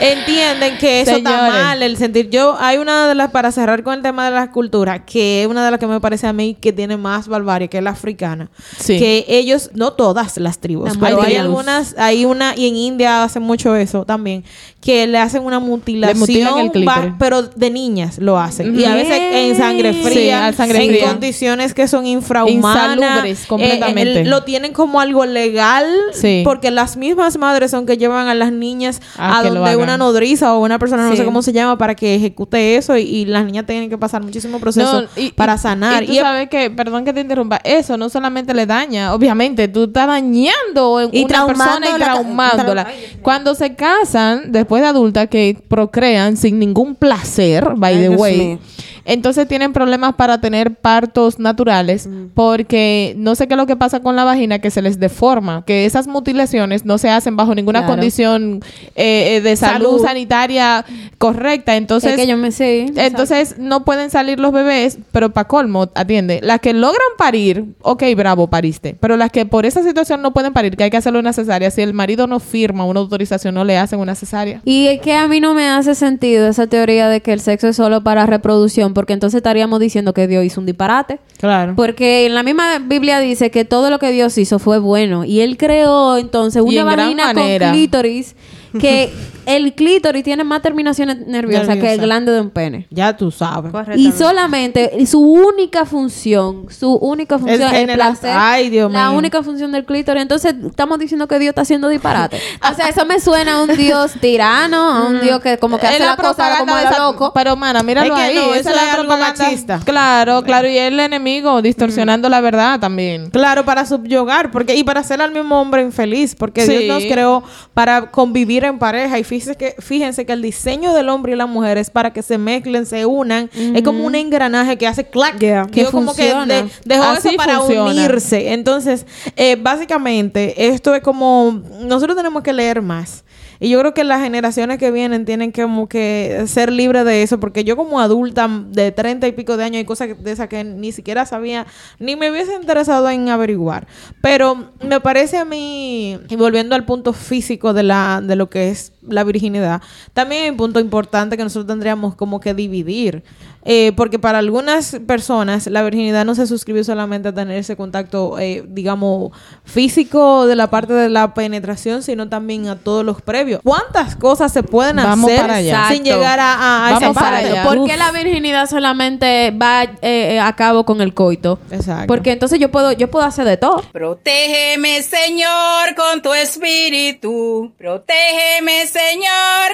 [0.00, 2.30] entienden que eso está mal, el sentir.
[2.30, 5.48] Yo, hay una de las, para cerrar con el tema de las culturas, que es
[5.48, 7.90] una de las que me parece a mí que tiene más barbarie, que es la
[7.90, 8.48] africana.
[8.78, 8.98] Sí.
[8.98, 13.22] Que ellos, no todas las tribus, Las pero hay algunas, hay una, y en India
[13.24, 14.44] hacen mucho eso también,
[14.80, 17.10] que le hacen una mutilación, mutilan el clítoris.
[17.10, 18.78] va- pero de niñas lo hacen.
[18.78, 21.06] Y a veces en sangre fría, sangre en fría.
[21.08, 22.85] condiciones que son infrahumanas.
[22.94, 24.20] Eh, completamente.
[24.22, 26.42] el- lo tienen como algo legal Sí.
[26.44, 30.60] porque las mismas madres son que llevan a las niñas A donde una nodriza o
[30.64, 33.66] una persona, no sé cómo se llama, para que ejecute eso y, y las niñas
[33.66, 36.02] tienen que pasar muchísimo proceso No, y- para sanar.
[36.02, 39.68] Y tú Y- sabes que, perdón que te interrumpa, eso no solamente le daña, obviamente,
[39.68, 42.86] tú estás dañando una persona y traumándola-.
[43.22, 48.20] Cuando se casan, después de adulta, que procrean sin ningún placer, by Ay, the Dios
[48.20, 48.58] way, mío.
[49.06, 54.00] Entonces tienen problemas para tener partos naturales porque no sé qué es lo que pasa
[54.00, 57.80] con la vagina que se les deforma, que esas mutilaciones no se hacen bajo ninguna
[57.80, 57.94] Claro.
[57.94, 58.60] condición
[58.94, 60.04] eh, eh, de salud, Salud.
[60.04, 60.84] sanitaria
[61.18, 61.76] correcta.
[61.76, 62.92] Entonces, es que yo me sé.
[62.96, 66.40] entonces no pueden salir los bebés, pero para colmo, atiende.
[66.42, 68.96] Las que logran parir, ok, bravo, pariste.
[69.00, 71.70] Pero las que por esa situación no pueden parir, que hay que hacerle una cesárea,
[71.70, 74.60] si el marido no firma una autorización, no le hacen una cesárea.
[74.64, 77.68] Y es que a mí no me hace sentido esa teoría de que el sexo
[77.68, 81.18] es solo para reproducción, porque entonces estaríamos diciendo que Dios hizo un disparate.
[81.36, 81.74] claro.
[81.76, 85.26] Porque en la misma Biblia dice que todo lo que Dios hizo fue bueno.
[85.26, 88.36] Y Él creó entonces Y una en vagina con clítoris,
[88.78, 89.12] que
[89.46, 92.86] el clítoris tiene más terminaciones nerviosas que el glande de un pene.
[92.90, 93.72] ya tú sabes.
[93.96, 98.32] Y solamente su única función, su única función es el placer.
[98.34, 99.18] Ay, Dios la mío.
[99.18, 100.22] única función del clítoris.
[100.22, 102.38] Entonces, estamos diciendo que Dios está haciendo disparate.
[102.70, 105.86] o sea, eso me suena a un Dios tirano, a un Dios que como que
[105.86, 107.32] Es hace la, cosa propaganda como de esa- loco.
[107.34, 108.34] Pero, mana, míralo Es que ahí.
[108.34, 109.44] no, esa es la propaganda.
[109.44, 109.80] machista.
[109.84, 110.68] Claro, claro.
[110.68, 113.30] Y es el enemigo distorsionando la verdad también.
[113.30, 116.76] Claro, para subyugar, porque y para hacer al mismo hombre infeliz, porque Sí.
[116.78, 117.42] Dios nos creó
[117.74, 121.46] para convivir en pareja y fíjense que fíjense que el diseño del hombre y la
[121.46, 125.38] mujer es para que se mezclen, se unan, es como un engranaje que hace clac,
[125.38, 125.66] Yeah.
[125.66, 127.90] que Que como que de- dejó Así eso para funciona.
[127.90, 128.52] unirse.
[128.52, 133.24] Entonces, eh, básicamente esto es como nosotros tenemos que leer más.
[133.60, 137.22] Y yo creo que las generaciones que vienen tienen que como que ser libres de
[137.22, 140.48] eso, porque yo como adulta de treinta y pico de años hay cosas de esas
[140.48, 141.66] que ni siquiera sabía,
[141.98, 143.86] ni me hubiese interesado en averiguar.
[144.22, 148.70] Pero me parece a mí, y volviendo al punto físico de, la, de lo que
[148.70, 149.80] es la virginidad,
[150.12, 153.22] también hay un punto importante que nosotros tendríamos como que dividir.
[153.68, 158.38] Eh, porque para algunas personas la virginidad no se suscribe solamente a tener ese contacto,
[158.38, 159.32] eh, digamos,
[159.64, 163.60] físico de la parte de la penetración, sino también a todos los previos.
[163.64, 165.88] ¿Cuántas cosas se pueden Vamos hacer para allá.
[165.90, 167.64] sin llegar a, a, a esa para allá.
[167.64, 167.90] ¿Por Uf.
[167.90, 171.58] qué la virginidad solamente va eh, a cabo con el coito?
[171.72, 172.06] Exacto.
[172.06, 173.82] Porque entonces yo puedo, yo puedo hacer de todo.
[173.90, 177.72] Protégeme, Señor, con tu espíritu.
[177.76, 178.95] Protégeme, Señor,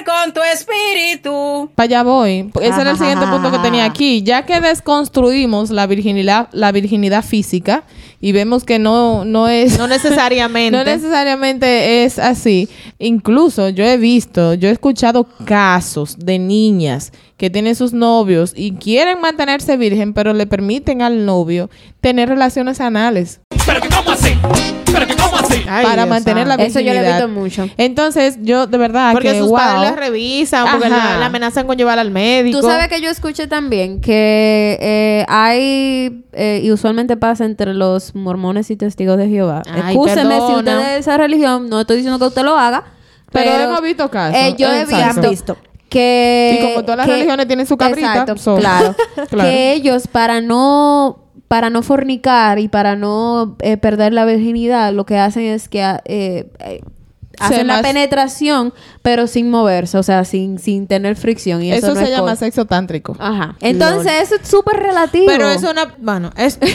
[0.05, 1.69] con tu espíritu.
[1.75, 2.51] Para allá voy.
[2.61, 4.23] Ese era el siguiente punto que tenía aquí.
[4.23, 7.83] Ya que desconstruimos la virginidad, la virginidad física
[8.19, 9.77] y vemos que no, no es...
[9.77, 10.77] No necesariamente.
[10.77, 12.69] No necesariamente es así.
[12.99, 18.73] Incluso yo he visto, yo he escuchado casos de niñas que tienen sus novios y
[18.73, 21.69] quieren mantenerse virgen, pero le permiten al novio
[22.01, 23.41] tener relaciones anales
[25.69, 26.55] Ay, para Dios mantener la.
[26.55, 27.69] Eso yo lo visto mucho.
[27.77, 29.57] Entonces, yo de verdad Porque que sus wow.
[29.57, 32.59] padres la revisan, porque la, la amenazan con llevarla al médico.
[32.59, 38.15] Tú sabes que yo escuché también que eh, hay, eh, y usualmente pasa entre los
[38.15, 39.61] mormones y testigos de Jehová.
[39.65, 42.83] Escúcheme si usted es de esa religión, no estoy diciendo que usted lo haga,
[43.31, 44.37] Pero pero, hemos visto casos.
[44.39, 44.85] eh, yo he
[45.29, 45.57] visto,
[45.89, 46.57] que...
[46.59, 48.95] Y como todas las que- religiones tienen su cabrita, Exacto, so- claro.
[49.29, 49.49] Claro.
[49.49, 51.22] Que ellos, para no
[51.53, 55.83] para no fornicar y para no eh, perder la virginidad, lo que hacen es que
[55.83, 56.49] ah, eh,
[57.39, 61.61] hacen la penetración, pero sin moverse, o sea, sin, sin tener fricción.
[61.63, 62.35] Y eso, Eso no se es llama cosa.
[62.45, 63.15] sexo tántrico.
[63.19, 63.55] Ajá.
[63.61, 65.25] Entonces, eso es súper relativo.
[65.27, 65.93] Pero es una...
[65.97, 66.59] Bueno, es...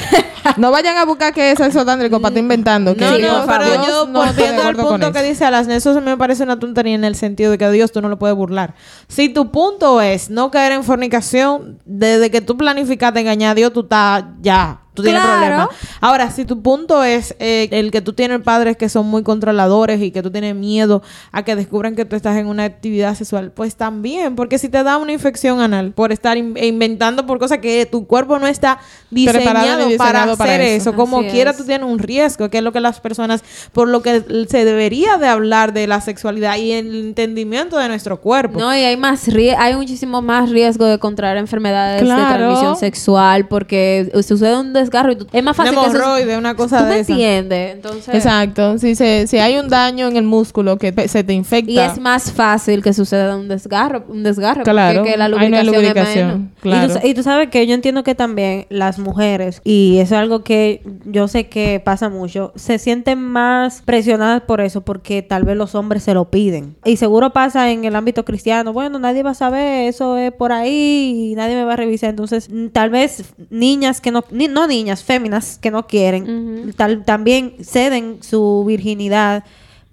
[0.56, 2.94] No vayan a buscar que es sexo tántrico para estar inventando.
[2.94, 5.92] que No, Dios- no, pero Dios yo no volviendo al punto que dice Alas, eso
[5.92, 8.18] se me parece una tontería en el sentido de que a Dios tú no lo
[8.18, 8.74] puedes burlar.
[9.08, 13.72] Si tu punto es no caer en fornicación, desde que tú planificaste engañar a Dios,
[13.72, 15.38] tú estás ya, tú tienes Claro.
[15.38, 15.68] problema.
[16.00, 20.00] Ahora, si tu punto es eh, el que tú tienes padres que son muy controladores
[20.02, 23.50] y que tú tienes miedo a que descubran que tú estás en una actividad sexual,
[23.52, 27.58] pues también, porque si te da una infección anal por estar in- inventando por cosas
[27.58, 28.78] que tu cuerpo no está
[29.10, 30.90] diseñado, para hacer eso.
[30.90, 31.56] eso, como Así quiera es.
[31.56, 35.16] tú tienes un riesgo, que es lo que las personas, por lo que se debería
[35.18, 38.58] de hablar de la sexualidad y el entendimiento de nuestro cuerpo.
[38.58, 39.26] No, y hay más
[39.58, 45.16] hay muchísimo más riesgo de contraer enfermedades de transmisión sexual porque sucede un desgarro y
[45.16, 47.12] tú- es más fácil que eso- hemorroide, una cosa ¿Tú de me esa.
[47.12, 47.74] entiendes?
[47.74, 48.78] Entonces, Exacto.
[48.78, 51.70] Si, se, si hay un daño en el músculo que se te infecta.
[51.70, 54.98] y es más fácil que suceda un desgarro, un desgarro Claro.
[55.00, 56.28] porque que la Hay una lubricación, es lubricación.
[56.28, 56.48] menos.
[56.60, 56.92] Claro.
[56.92, 60.20] Y, tú, y tú sabes que yo entiendo que también las mujeres, y eso es
[60.20, 65.44] algo que yo sé que pasa mucho, se sienten más presionadas por eso porque tal
[65.44, 66.76] vez los hombres se lo piden.
[66.84, 70.52] Y seguro pasa en el ámbito cristiano, bueno, nadie va a saber, eso es por
[70.52, 72.10] ahí y nadie me va a revisar.
[72.10, 77.54] Entonces, tal vez niñas que no, ni- no niñas, féminas que no quieren, tal, también
[77.62, 79.44] ceden su virginidad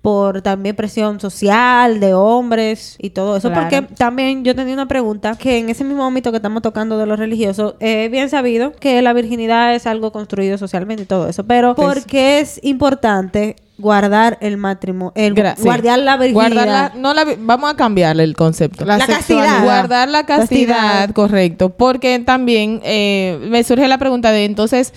[0.02, 3.50] por también presión social de hombres y todo eso.
[3.50, 3.64] Claro.
[3.64, 7.08] Porque también yo tenía una pregunta que en ese mismo ámbito que estamos tocando de
[7.08, 11.46] los religiosos, es bien sabido que la virginidad es algo construido socialmente y todo eso.
[11.46, 15.64] Pero ¿por qué es importante guardar el matrimonio, el Gra- sí.
[15.64, 16.34] guardar la virginidad?
[16.54, 18.86] Guardar la- no la vi- vamos a cambiarle el concepto.
[18.86, 19.64] La castidad.
[19.64, 21.10] Guardar la castidad, Castidad.
[21.12, 21.70] correcto.
[21.70, 24.94] Porque también eh, me surge la pregunta de entonces,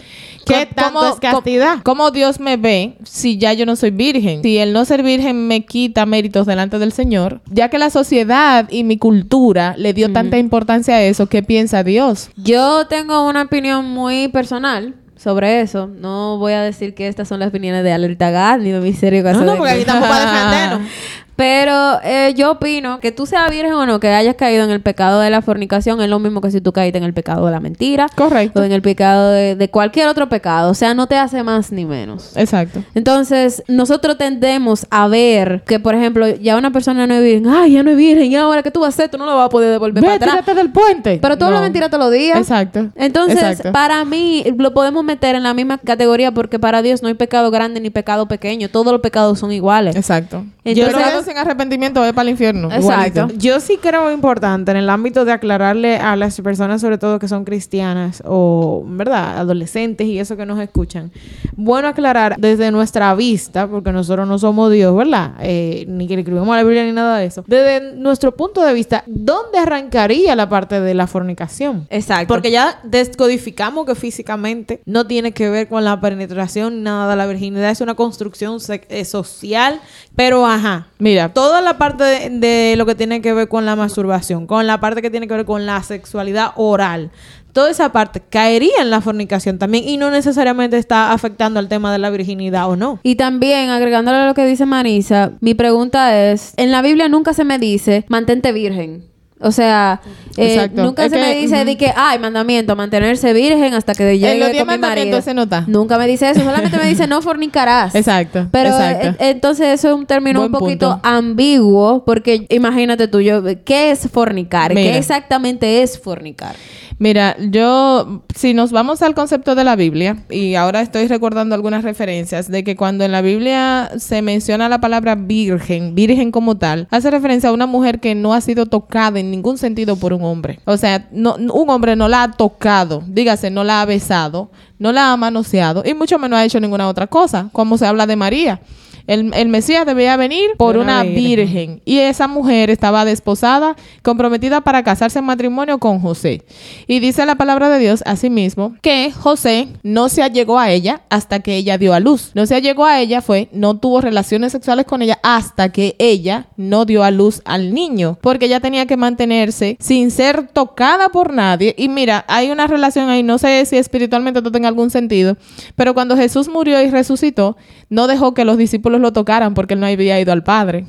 [0.46, 1.74] ¿Qué tanto es castidad?
[1.82, 4.42] ¿Cómo, cómo Dios me ve si ya yo no soy virgen?
[4.42, 8.66] Si el no ser virgen me quita méritos delante del Señor, ya que la sociedad
[8.70, 12.30] y mi cultura le dio tanta importancia a eso, ¿qué piensa Dios?
[12.36, 15.88] Yo tengo una opinión muy personal sobre eso.
[15.88, 19.22] No voy a decir que estas son las opiniones de Alerta Gat ni de Misterio
[19.22, 20.90] No, no, porque aquí estamos para defendernos.
[21.38, 24.81] Pero eh, yo opino que tú seas virgen o no, que hayas caído en el
[24.81, 27.53] pecado de la fornicación, es lo mismo que si tú caíste en el pecado de
[27.53, 28.09] la mentira.
[28.16, 28.59] Correcto.
[28.59, 30.68] O en el pecado de, de cualquier otro pecado.
[30.72, 32.37] O sea, no te hace más ni menos.
[32.37, 32.83] Exacto.
[32.92, 37.70] Entonces, nosotros tendemos a ver que, por ejemplo, ya una persona no es virgen, ay,
[37.74, 39.46] ya no es virgen, y ahora que tú vas a hacer, tú no lo vas
[39.46, 40.57] a poder devolver Ve, para atrás.
[40.57, 41.20] del puente.
[41.22, 41.61] Pero tú No.
[41.61, 42.37] mentira todos los días.
[42.37, 42.88] Exacto.
[42.96, 43.70] Entonces, Exacto.
[43.70, 47.53] para mí, lo podemos meter en la misma categoría porque para Dios no hay pecado
[47.53, 48.68] grande ni pecado pequeño.
[48.70, 49.94] Todos los pecados son iguales.
[49.94, 50.44] Exacto.
[50.64, 52.68] Entonces- Sin arrepentimiento es para el infierno.
[52.72, 53.20] Exacto.
[53.20, 53.38] igualito.
[53.38, 57.28] Yo sí creo importante en el ámbito de aclararle a las personas, sobre todo que
[57.28, 61.12] son cristianas o, ¿verdad?, adolescentes y eso que nos escuchan.
[61.54, 65.32] Bueno aclarar desde nuestra vista, porque nosotros no somos Dios, ¿verdad?
[65.40, 67.44] Eh, ni que le escribimos a la Biblia ni nada de eso.
[67.46, 71.86] Desde nuestro punto de vista, ¿dónde arrancaría la parte de la fornicación?
[71.90, 72.28] Exacto.
[72.28, 77.16] Porque ya descodificamos que físicamente no tiene que ver con la penetración ni nada.
[77.16, 79.80] La virginidad es una construcción eh, social,
[80.16, 80.86] pero ajá.
[80.98, 84.66] Mira, Toda la parte de, de lo que tiene que ver con la masturbación, con
[84.66, 87.11] la parte que tiene que ver con la sexualidad oral,
[87.52, 91.92] toda esa parte caería en la fornicación también y no necesariamente está afectando al tema
[91.92, 93.00] de la virginidad o no.
[93.02, 97.33] Y también, agregándole a lo que dice Marisa, mi pregunta es, en la Biblia nunca
[97.35, 99.04] se me dice, mantente virgen.
[99.40, 100.01] O sea,
[100.37, 101.64] eh, nunca Es se me dice ujú.
[101.64, 105.22] de que, ay, mandamiento, mantenerse virgen hasta que llegue diez con mi marido.
[105.22, 105.64] se nota.
[105.66, 107.94] Nunca me dice eso, solamente me dice no fornicarás.
[107.94, 108.48] Exacto.
[108.51, 109.09] Pero exacto.
[109.09, 111.09] eh, entonces eso es un término Buen un poquito punto.
[111.09, 114.74] ambiguo, porque imagínate tú, yo, ¿qué es fornicar?
[114.74, 114.92] Mira.
[114.92, 116.57] ¿Qué exactamente es fornicar?
[117.00, 121.84] Mira, yo, si nos vamos al concepto de la Biblia, y ahora estoy recordando algunas
[121.84, 126.88] referencias de que cuando en la Biblia se menciona la palabra virgen, virgen como tal,
[126.90, 130.24] hace referencia a una mujer que no ha sido tocada en ningún sentido por un
[130.24, 130.58] hombre.
[130.64, 134.90] O sea, no, un hombre no la ha tocado, dígase, no la ha besado, no
[134.90, 138.16] la ha manoseado, y mucho menos ha hecho ninguna otra cosa, como se habla de
[138.16, 138.61] María.
[139.08, 141.24] El, el Mesías debía venir por una una virgen.
[141.24, 141.82] virgen.
[141.84, 146.44] Y esa mujer estaba desposada, comprometida para casarse en matrimonio con José.
[146.86, 151.40] Y dice la palabra de Dios asimismo que José no se allegó a ella hasta
[151.40, 152.30] que ella dio a luz.
[152.34, 156.46] No se allegó a ella fue, no tuvo relaciones sexuales con ella hasta que ella
[156.56, 158.18] no dio a luz al niño.
[158.20, 161.74] Porque ella tenía que mantenerse sin ser tocada por nadie.
[161.78, 165.36] Y mira, hay una relación ahí, no sé si espiritualmente esto tenga algún sentido,
[165.76, 167.56] pero cuando Jesús murió y resucitó,
[167.88, 170.84] no dejó que los discípulos lo tocaran porque él no había ido al Padre.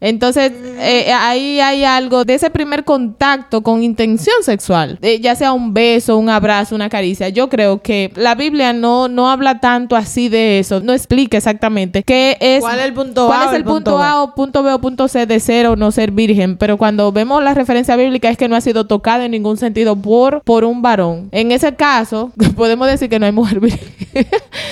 [0.00, 5.72] Entonces, eh, ahí hay algo de ese primer contacto con intención sexual, ya sea un
[5.72, 7.28] beso, un abrazo, una caricia.
[7.28, 12.02] Yo creo que la Biblia no, no habla tanto así de eso, no explica exactamente
[12.02, 12.60] qué es.
[12.60, 14.02] ¿Cuál es el punto cuál A es o el punto?
[14.02, 16.56] A o punto B o punto C de ser o no ser virgen.
[16.56, 19.96] Pero cuando vemos la referencia bíblica es que no ha sido tocada en ningún sentido
[19.96, 21.28] por, por un varón.
[21.32, 23.88] En ese caso, podemos decir que no hay mujer virgen.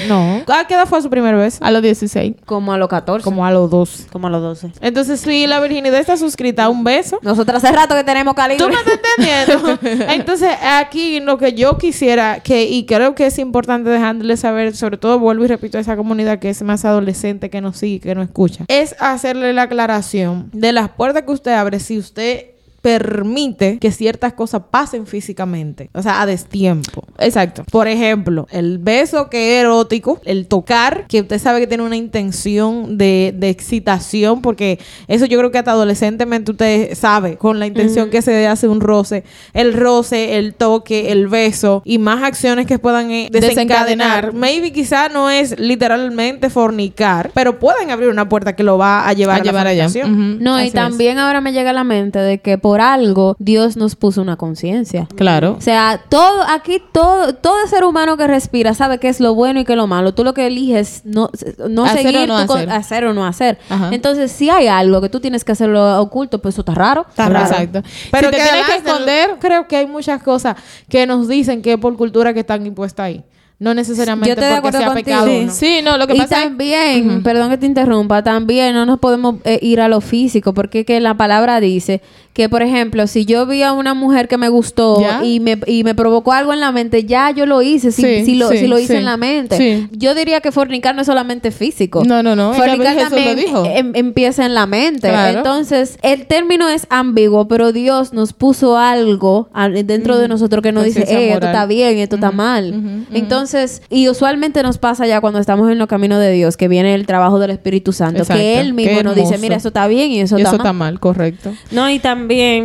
[0.09, 0.43] No.
[0.53, 1.63] ¿A qué edad fue su primer beso?
[1.63, 2.35] a los 16.
[2.45, 3.25] Como a los 14.
[3.25, 4.07] Como a los dos.
[4.11, 4.73] Como a los 12.
[4.81, 8.65] Entonces, si la virginidad está suscrita un beso, Nosotros hace rato que tenemos calibre.
[8.65, 10.05] ¿Tú me estás entendiendo?
[10.13, 14.97] Entonces, aquí lo que yo quisiera, que y creo que es importante dejarle saber, sobre
[14.97, 18.15] todo vuelvo y repito a esa comunidad que es más adolescente, que nos sigue, que
[18.15, 22.52] nos escucha, es hacerle la aclaración de las puertas que usted abre si usted
[22.83, 27.05] permite que ciertas cosas pasen físicamente, o sea, a destiempo.
[27.19, 27.65] Exacto.
[27.71, 31.97] Por ejemplo, el beso que es erótico, el tocar, que usted sabe que tiene una
[31.97, 34.79] intención de, de excitación, porque
[35.09, 38.81] eso yo creo que hasta adolescentemente usted sabe, con la intención que se hace un
[38.81, 43.87] roce, el roce, el toque, el beso y más acciones que puedan eh, desencadenar.
[43.87, 44.33] Desencadenar.
[44.35, 49.13] Maybe quizá no es literalmente fornicar, pero pueden abrir una puerta que lo va a
[49.13, 49.89] llevar a a, llevar la allá.
[50.07, 50.73] No, así y es.
[50.73, 54.37] también ahora me llega a la mente de que por algo Dios nos puso una
[54.37, 55.07] conciencia.
[55.17, 55.57] Claro.
[55.59, 59.61] O sea, todo, aquí todo, todo ser humano que respira sabe qué es lo bueno
[59.61, 60.15] y qué es lo malo.
[60.15, 61.31] Tú lo que eliges no,
[61.69, 62.71] no Hacer seguir o no hacer.
[62.71, 63.59] hacer o no hacer.
[63.69, 63.91] Ajá.
[63.93, 67.07] Entonces, si hay algo que tú tienes que hacerlo oculto, pues eso está raro.
[67.09, 67.47] Está raro.
[67.47, 67.83] Exacto.
[68.11, 70.57] Pero si te que tienes que esconder, creo que hay muchas cosas
[70.89, 73.25] que nos dicen que es por cultura que están impuestas ahí.
[73.59, 75.05] No necesariamente Yo de porque acuerdo sea contigo.
[75.05, 75.27] pecado.
[75.29, 75.45] Sí.
[75.47, 75.53] no.
[75.53, 78.99] Sí, no, lo que y pasa es también, perdón que te interrumpa, también no nos
[78.99, 82.03] podemos eh, ir a lo físico, porque que la palabra dice
[82.33, 85.23] que, por ejemplo, si yo vi a una mujer que me gustó ¿Ya?
[85.23, 88.25] y me, y me provocó algo en la mente, ya yo lo hice, si, Sí,
[88.25, 88.99] si lo, sí, si lo hice sí.
[88.99, 89.89] en la mente.
[89.93, 92.03] Yo diría que fornicar no es solamente físico.
[92.07, 93.65] No, no, no, Fornicar también dijo.
[93.67, 95.09] em- empieza en la mente.
[95.11, 95.39] Claro.
[95.39, 99.51] Entonces, el término es ambiguo, pero Dios nos puso algo
[99.85, 103.05] dentro de nosotros que nos dice, eh, esto está bien, esto está mal.
[103.13, 106.95] Entonces, y usualmente nos pasa ya cuando estamos en los caminos de Dios, que viene
[106.95, 108.41] el trabajo del Espíritu Santo, Exacto.
[108.41, 110.93] que Él mismo nos dice, mira, eso está bien y eso, eso está está mal.
[110.95, 111.53] mal, correcto.
[111.71, 112.22] No, y también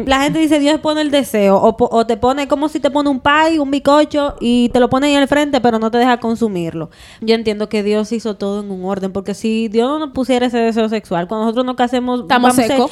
[0.08, 3.10] la gente dice Dios pone el deseo o, o te pone como si te pone
[3.10, 6.18] un pie, un bicocho y te lo pone ahí al frente pero no te deja
[6.20, 6.90] consumirlo.
[7.22, 10.46] Yo entiendo que Dios hizo todo en un orden porque si Dios no nos pusiera
[10.48, 12.92] ese deseo sexual, cuando nosotros nos casemos Estamos secos.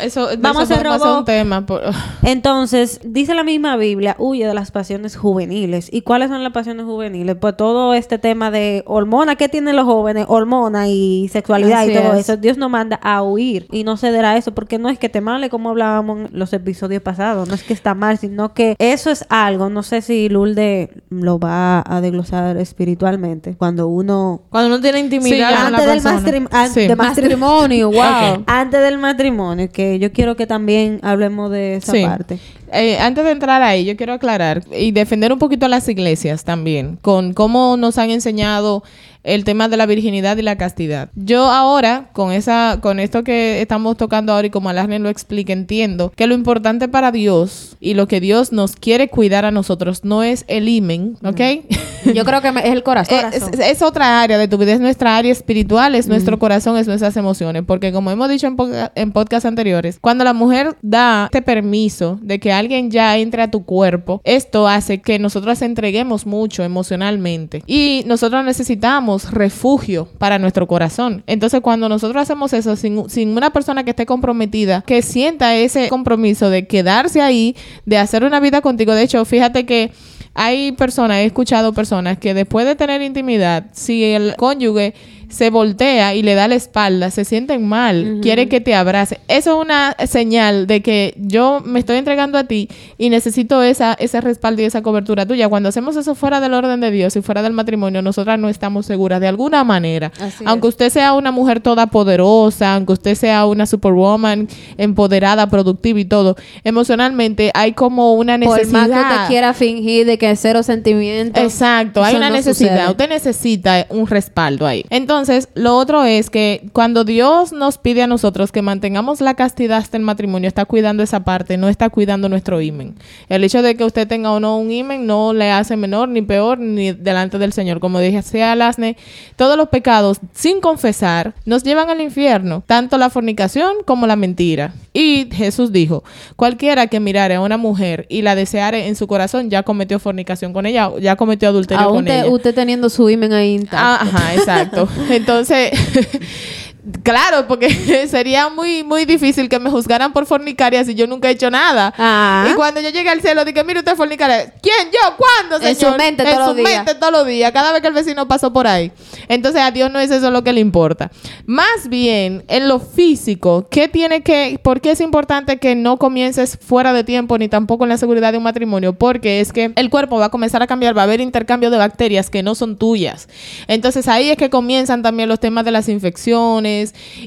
[0.00, 1.66] Eso vamos eso a ser un tema.
[1.66, 1.82] por-
[2.22, 5.88] Entonces, dice la misma Biblia, huye de las pasiones juveniles.
[5.92, 7.36] ¿Y cuáles son las pasiones juveniles?
[7.40, 11.94] Pues todo este tema de hormona que tienen los jóvenes, hormona y sexualidad Así y
[11.94, 12.20] todo es.
[12.28, 15.08] eso, Dios nos manda a huir y no ceder a eso, porque no es que
[15.08, 18.74] te male como hablábamos en los episodios pasados, no es que está mal, sino que
[18.78, 24.42] eso es algo, no sé si Lulde lo va a desglosar espiritualmente, cuando uno...
[24.50, 26.20] Cuando uno tiene intimidad Sí, con la Antes del, persona.
[26.20, 26.80] mastrim- an- Sí.
[26.86, 28.44] de mastrim- Matrimonio, wow.
[28.46, 32.04] Antes del matrimonio, que yo quiero que también hablemos de esa Sí.
[32.04, 32.38] parte.
[32.72, 36.44] Eh, antes de entrar ahí, yo quiero aclarar y defender un poquito a las iglesias
[36.44, 38.82] también, con cómo nos han enseñado
[39.22, 41.10] el tema de la virginidad y la castidad.
[41.14, 45.52] Yo ahora, con esa, con esto que estamos tocando ahora y como Alasne lo explica,
[45.52, 50.04] entiendo que lo importante para Dios y lo que Dios nos quiere cuidar a nosotros
[50.04, 51.40] no es el imen, ¿ok?
[52.14, 53.18] Yo creo que es el corazón.
[53.18, 56.38] Eh, es, es- es otra área de tu vida, es nuestra área espiritual, es nuestro
[56.38, 57.62] corazón, es nuestras emociones.
[57.66, 62.18] Porque como hemos dicho en, podca- en podcasts anteriores, cuando la mujer da este permiso
[62.22, 67.62] de que alguien ya entre a tu cuerpo, esto hace que nosotros entreguemos mucho emocionalmente.
[67.66, 71.22] Y nosotros necesitamos refugio para nuestro corazón.
[71.26, 75.88] Entonces cuando nosotros hacemos eso sin, sin una persona que esté comprometida, que sienta ese
[75.88, 77.56] compromiso de quedarse ahí,
[77.86, 78.94] de hacer una vida contigo.
[78.94, 79.90] De hecho, fíjate que
[80.34, 84.94] hay personas, he escuchado personas que después de tener intimidad, si el cónyuge
[85.30, 89.20] se voltea y le da la espalda, se sienten mal, quiere que te abrace.
[89.28, 92.68] Eso es una señal de que yo me estoy entregando a ti
[92.98, 95.48] y necesito esa, ese respaldo y esa cobertura tuya.
[95.48, 98.86] Cuando hacemos eso fuera del orden de Dios y fuera del matrimonio, nosotras no estamos
[98.86, 100.12] seguras de alguna manera.
[100.20, 106.00] Así aunque usted sea una mujer toda poderosa, aunque usted sea una superwoman empoderada, productiva
[106.00, 108.88] y todo, emocionalmente hay como una Por necesidad.
[108.88, 111.42] más que usted quiera fingir de que cero sentimientos.
[111.42, 112.70] Exacto, hay una no necesidad.
[112.76, 112.90] sucede.
[112.90, 114.84] Usted necesita un respaldo ahí.
[114.90, 115.19] Entonces,
[115.54, 119.96] lo otro es que cuando Dios nos pide a nosotros que mantengamos la castidad hasta
[119.96, 122.94] el matrimonio, está cuidando esa parte, no está cuidando nuestro imen.
[123.28, 126.22] El hecho de que usted tenga o no un imen no le hace menor ni
[126.22, 127.80] peor ni delante del Señor.
[127.80, 128.96] Como dije, sea Lasne,
[129.36, 134.72] todos los pecados sin confesar nos llevan al infierno, tanto la fornicación como la mentira.
[134.92, 136.02] Y Jesús dijo,
[136.36, 140.52] cualquiera que mirare a una mujer y la deseare en su corazón ya cometió fornicación
[140.52, 142.28] con ella, ya cometió adulterio Aún con te- ella.
[142.28, 143.76] usted teniendo su imen ahí intacto.
[143.78, 144.88] Ah, ajá, exacto.
[145.10, 145.70] Entonces,
[147.02, 147.68] Claro, porque
[148.08, 151.92] sería muy, muy difícil que me juzgaran por fornicaria si yo nunca he hecho nada.
[151.98, 152.48] Ah.
[152.50, 154.52] Y cuando yo llegué al cielo, dije, mire usted fornicaria.
[154.62, 154.90] ¿Quién?
[154.90, 155.16] ¿Yo?
[155.16, 155.70] ¿Cuándo, señor?
[155.70, 156.76] En su mente en todos su los días.
[156.76, 158.92] mente todos los días, cada vez que el vecino pasó por ahí.
[159.28, 161.10] Entonces a Dios no es eso lo que le importa.
[161.44, 166.58] Más bien, en lo físico, ¿qué tiene que, por qué es importante que no comiences
[166.60, 168.94] fuera de tiempo ni tampoco en la seguridad de un matrimonio?
[168.94, 171.76] Porque es que el cuerpo va a comenzar a cambiar, va a haber intercambio de
[171.76, 173.28] bacterias que no son tuyas.
[173.68, 176.69] Entonces ahí es que comienzan también los temas de las infecciones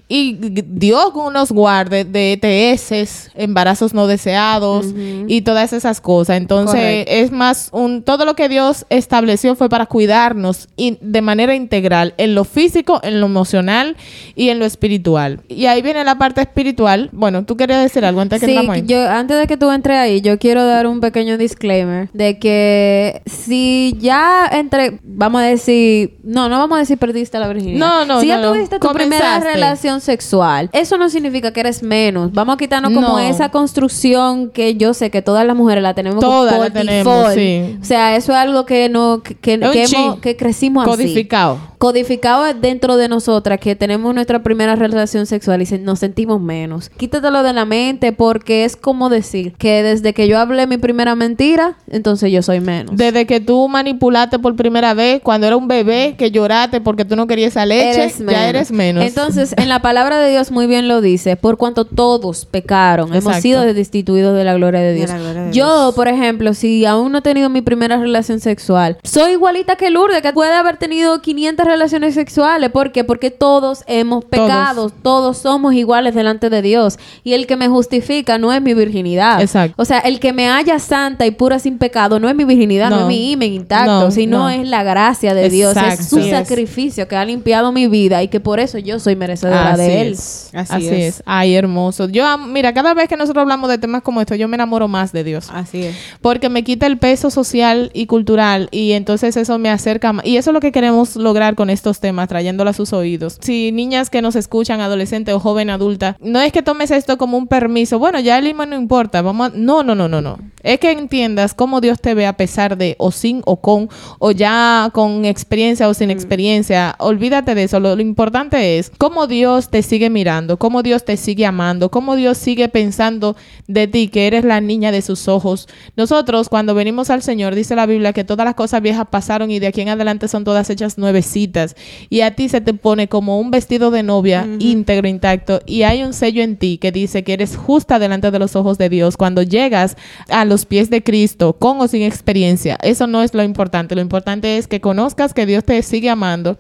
[0.08, 4.88] y g- Dios nos guarde de ETS, embarazos no deseados
[5.28, 6.38] y todas esas cosas.
[6.38, 7.12] Entonces Correcto.
[7.14, 12.14] es más un todo lo que Dios estableció fue para cuidarnos y de manera integral
[12.18, 13.96] en lo físico, en lo emocional
[14.36, 15.42] y en lo espiritual.
[15.48, 17.10] Y ahí viene la parte espiritual.
[17.12, 18.84] Bueno, tú querías decir algo antes que Sí, ahí.
[18.86, 23.22] yo antes de que tú entres ahí, yo quiero dar un pequeño disclaimer de que
[23.26, 27.80] si ya entre, vamos a decir, no, no vamos a decir perdiste la virginidad.
[27.80, 28.54] No, no, Si ya no, no.
[28.54, 32.32] tuviste tu primera Relación sexual, eso no significa que eres menos.
[32.34, 33.20] Vamos a quitarnos como No.
[33.20, 37.34] esa construcción que yo sé que todas las mujeres la tenemos Todas por la tenemos,
[37.34, 37.78] sí.
[37.82, 41.58] O sea, eso es algo que no que, hemos- que crecimos así Codificado.
[41.78, 46.90] codificado dentro de nosotras que tenemos nuestra primera relación sexual y se- nos sentimos menos.
[46.90, 51.16] Quítatelo de la mente porque es como decir que desde que yo hablé mi primera
[51.16, 52.96] mentira, entonces yo soy menos.
[52.96, 57.16] Desde que tú manipulaste por primera vez, cuando era un bebé, que lloraste porque tú
[57.16, 59.04] no querías esa leche, Eres ya eres menos.
[59.04, 59.23] Entonces,
[59.58, 63.62] en la palabra de Dios muy bien lo dice, por cuanto todos pecaron, hemos sido
[63.74, 65.10] destituidos de la gloria de Dios.
[65.10, 68.98] la gloria de Yo, por ejemplo, si aún no he tenido mi primera relación sexual,
[69.04, 72.70] soy igualita que Lourdes, que puede haber tenido 500 relaciones sexuales.
[72.72, 73.04] ¿Por qué?
[73.04, 76.98] Porque todos hemos pecado, todos somos iguales delante de Dios.
[77.24, 79.42] Y el que me justifica no es mi virginidad.
[79.42, 79.76] Exacto.
[79.82, 82.90] O sea, el que me haya santa y pura sin pecado no es mi virginidad,
[82.90, 83.02] no, No.
[83.04, 84.50] es mi imen intacto, No, sino no.
[84.50, 86.30] es la gracia de Dios, es su es.
[86.30, 90.02] sacrificio que ha limpiado mi vida y que por eso yo soy merecedora Así de
[90.02, 90.14] él.
[90.14, 90.50] es.
[90.54, 90.94] Así Así, es.
[91.18, 91.24] es.
[91.26, 92.08] Ay, hermoso.
[92.10, 95.12] Yo, mira, cada vez que nosotros hablamos de temas como esto, yo me enamoro más
[95.12, 95.50] de Dios.
[95.54, 95.96] Así es.
[96.22, 100.26] Porque me quita el peso social y cultural y entonces eso me acerca más.
[100.26, 103.38] Y eso es lo que queremos lograr con estos temas, trayéndolo a sus oídos.
[103.42, 107.38] Si niñas que nos escuchan, adolescente o joven adulta, no es que tomes esto como
[107.38, 108.00] un permiso.
[108.00, 109.22] Bueno, ya el limón no importa.
[109.22, 110.38] Vamos a- No, no, no, no, no.
[110.64, 113.90] Es que entiendas cómo Dios te ve a pesar de o sin o con
[114.20, 116.96] o ya con experiencia o sin experiencia.
[117.00, 117.80] Olvídate de eso.
[117.80, 122.16] Lo, lo importante es cómo Dios te sigue mirando, cómo Dios te sigue amando, cómo
[122.16, 123.36] Dios sigue pensando
[123.68, 125.68] de ti, que eres la niña de sus ojos.
[125.98, 129.60] Nosotros, cuando venimos al Señor, dice la Biblia que todas las cosas viejas pasaron y
[129.60, 131.76] de aquí en adelante son todas hechas nuevecitas.
[132.10, 135.60] Y a ti se te pone como un vestido de novia íntegro, intacto.
[135.66, 138.78] Y hay un sello en ti que dice que eres justa delante de los ojos
[138.78, 139.18] de Dios.
[139.18, 139.98] Cuando llegas
[140.30, 143.96] a los pies de Cristo, con o sin experiencia, eso no es lo importante.
[143.96, 146.58] Lo importante es que conozcas que Dios te sigue amando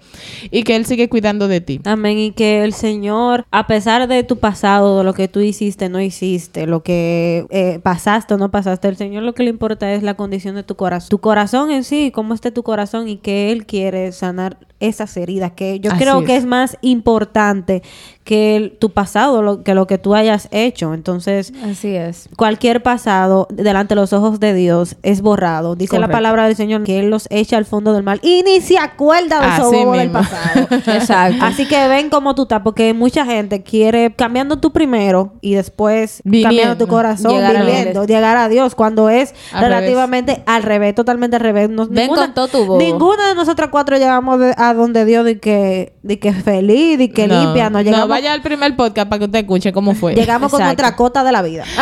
[0.51, 1.79] y que Él sigue cuidando de ti.
[1.85, 2.32] Amén.
[2.35, 6.67] Que el Señor, a pesar de tu pasado, de lo que tú hiciste, no hiciste,
[6.67, 10.15] lo que eh, pasaste o no pasaste, el Señor lo que le importa es la
[10.15, 11.09] condición de tu corazón.
[11.09, 14.57] Tu corazón en sí, cómo esté tu corazón y que Él quiere sanar
[14.87, 15.51] esas heridas.
[15.55, 16.25] Que yo Así creo es.
[16.25, 17.81] que es más importante
[18.23, 20.93] que el- tu pasado, lo, que lo que tú hayas hecho.
[20.93, 22.29] Entonces, Así es.
[22.37, 25.75] cualquier pasado delante de los ojos de Dios es borrado.
[25.75, 28.61] Dice la palabra del Señor que Él los echa al fondo del mal y ni
[28.61, 30.67] se acuerda de Así bobos del pasado.
[30.71, 31.43] Exacto.
[31.43, 36.21] Así que ven cómo tú estás, porque mucha gente quiere cambiando tú primero y después
[36.43, 38.07] cambiando tu corazón, Llegar a viviendo, Dios.
[38.07, 41.69] llegar a Dios, cuando es Al relativamente al revés, totalmente al revés.
[41.69, 42.77] No- Ven con todo tu bobo.
[42.79, 47.11] Ninguna de nosotras cuatro llegamos de- a donde Dios de que, de que feliz, de
[47.11, 48.09] que limpia, no llegamos.
[48.09, 50.15] vaya al primer podcast para que usted escuche cómo fue.
[50.15, 51.63] Llegamos con nuestra cota de la vida.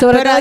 [0.00, 0.38] Sobre todo.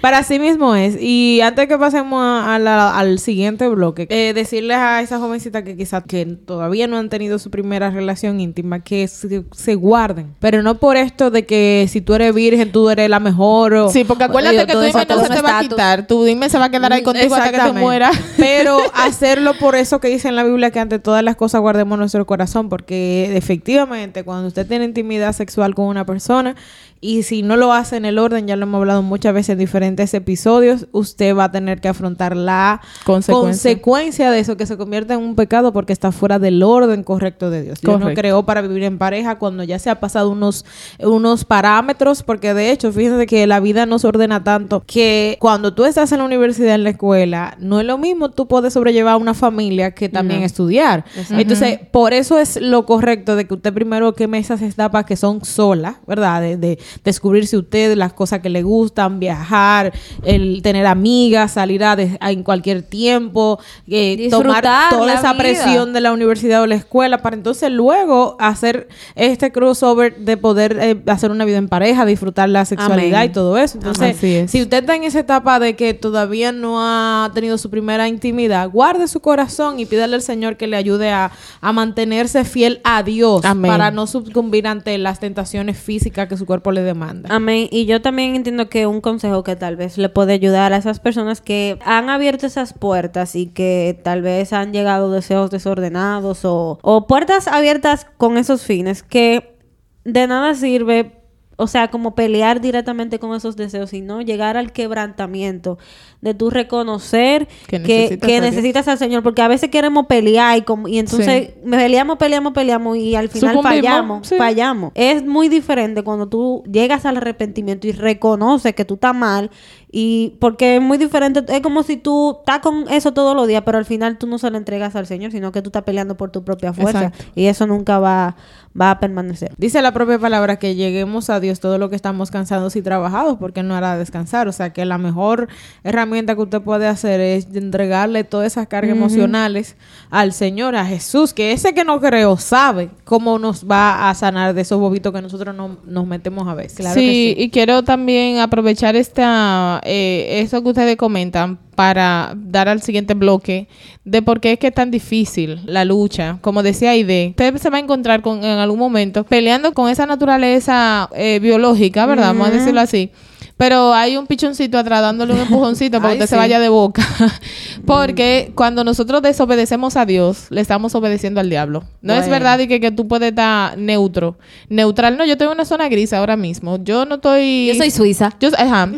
[0.00, 0.96] Para sí mismo es.
[1.00, 5.62] Y antes que pasemos a- a la- al siguiente bloque, eh, decirles a esas jovencitas
[5.62, 10.34] que quizás que todavía no han tenido su primera relación íntima que se, se guarden.
[10.40, 13.74] Pero no por esto de que si tú eres virgen, tú eres la mejor.
[13.74, 16.06] O, Sí, porque acuérdate Digo, que eso dime no se te va a quitar.
[16.06, 18.16] Tu dime se va a quedar ahí contigo hasta que te mueras.
[18.36, 21.98] Pero hacerlo por eso que dice en la Biblia que ante todas las cosas guardemos
[21.98, 26.54] nuestro corazón, porque efectivamente cuando usted tiene intimidad sexual con una persona
[27.00, 29.58] y si no lo hace en el orden, ya lo hemos hablado muchas veces en
[29.58, 33.70] diferentes episodios, usted va a tener que afrontar la Consecuencia.
[33.72, 37.50] consecuencia de eso, que se convierte en un pecado porque está fuera del orden correcto
[37.50, 37.80] de Dios.
[37.80, 40.64] Dios no creó para vivir en pareja cuando ya se ha pasado unos,
[40.98, 45.84] unos parámetros, porque de hecho, fíjense que la vida nos ordena tanto que cuando tú
[45.84, 49.34] estás en la universidad, en la escuela, no es lo mismo tú puedes sobrellevar una
[49.34, 51.04] familia que también estudiar.
[51.30, 55.44] Entonces, por eso es lo correcto de que usted primero queme esas etapas que son
[55.44, 56.40] solas, ¿verdad?
[56.40, 61.96] De, de, descubrirse usted, las cosas que le gustan, viajar, el tener amigas, salir a,
[61.96, 63.58] de- a- en cualquier tiempo,
[63.88, 65.42] eh, tomar toda esa vida.
[65.42, 70.78] presión de la universidad o la escuela para entonces luego hacer este crossover de poder
[70.80, 73.30] eh, hacer una vida en pareja, disfrutar la sexualidad Amén.
[73.30, 73.78] y todo eso.
[73.78, 74.50] Entonces, es.
[74.50, 78.70] si usted está en esa etapa de que todavía no ha tenido su primera intimidad,
[78.70, 81.30] guarde su corazón y pídale al Señor que le ayude a,
[81.60, 83.70] a mantenerse fiel a Dios Amén.
[83.70, 87.28] para no sucumbir ante las tentaciones físicas que su cuerpo le demanda.
[87.32, 87.68] Amén.
[87.70, 91.00] Y yo también entiendo que un consejo que tal vez le puede ayudar a esas
[91.00, 96.78] personas que han abierto esas puertas y que tal vez han llegado deseos desordenados o,
[96.82, 99.56] o puertas abiertas con esos fines, que
[100.04, 101.23] de nada sirve,
[101.56, 105.78] o sea, como pelear directamente con esos deseos, sino llegar al quebrantamiento
[106.20, 110.58] de tú reconocer Que que, necesitas que necesitas al Señor, porque a veces queremos pelear
[110.58, 114.36] y, como, y entonces peleamos, peleamos, peleamos y al final Sucumbimos, fallamos, sí.
[114.36, 114.92] fallamos.
[114.94, 119.50] Es muy diferente cuando tú llegas al arrepentimiento y reconoces que tú estás mal
[119.96, 123.62] y porque es muy diferente, es como si tú estás con eso todos los días,
[123.64, 126.16] pero al final tú no se lo entregas al Señor, sino que tú estás peleando
[126.16, 127.24] por tu propia fuerza Exacto.
[127.36, 128.34] y eso nunca va,
[128.80, 129.52] va a permanecer.
[129.56, 133.38] Dice la propia palabra que lleguemos a Dios todo lo que estamos cansados y trabajados,
[133.38, 134.48] porque no hará descansar.
[134.48, 135.48] O sea que la mejor
[135.84, 139.76] herramienta que usted puede hacer es entregarle todas esas cargas emocionales
[140.10, 144.54] al Señor, a Jesús, que ese que no creo sabe cómo nos va a sanar
[144.54, 146.78] de esos bobitos que nosotros no, nos metemos a veces.
[146.78, 147.34] Claro sí, que sí.
[147.44, 153.68] y quiero también aprovechar esta eh, eso que ustedes comentan para dar al siguiente bloque
[154.04, 156.38] de por qué es que es tan difícil la lucha.
[156.40, 160.06] Como decía Aide, usted se va a encontrar con, en algún momento peleando con esa
[160.06, 162.28] naturaleza eh, biológica, ¿verdad?
[162.28, 163.10] Vamos a decirlo así.
[163.56, 166.30] Pero hay un pichoncito atrás dándole un empujoncito para Ay, que usted sí.
[166.30, 167.06] se vaya de boca.
[167.86, 171.84] Porque cuando nosotros desobedecemos a Dios, le estamos obedeciendo al diablo.
[172.02, 174.38] No es verdad y que, que tú puedes estar neutro.
[174.68, 176.82] Neutral, no, yo estoy en una zona gris ahora mismo.
[176.82, 177.66] Yo no estoy...
[177.68, 178.32] Yo soy suiza.
[178.40, 178.90] Yo, ajá.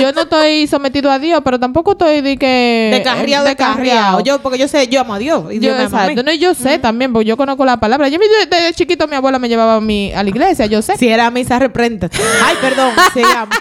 [0.00, 2.90] Yo no estoy sometido a Dios, pero tampoco estoy de que...
[2.92, 4.20] De carriado, de carriado.
[4.20, 5.44] Yo, porque yo sé, yo amo a Dios.
[5.52, 5.84] Y Yo, Dios mí.
[5.84, 6.22] exacto.
[6.22, 8.08] No, yo sé también, porque yo conozco la palabra.
[8.08, 10.96] Yo desde, chiquito mi abuela me llevaba a, mi, a la iglesia, yo sé.
[10.96, 12.08] Si era misa, reprenda.
[12.44, 13.56] Ay, perdón, sigamos.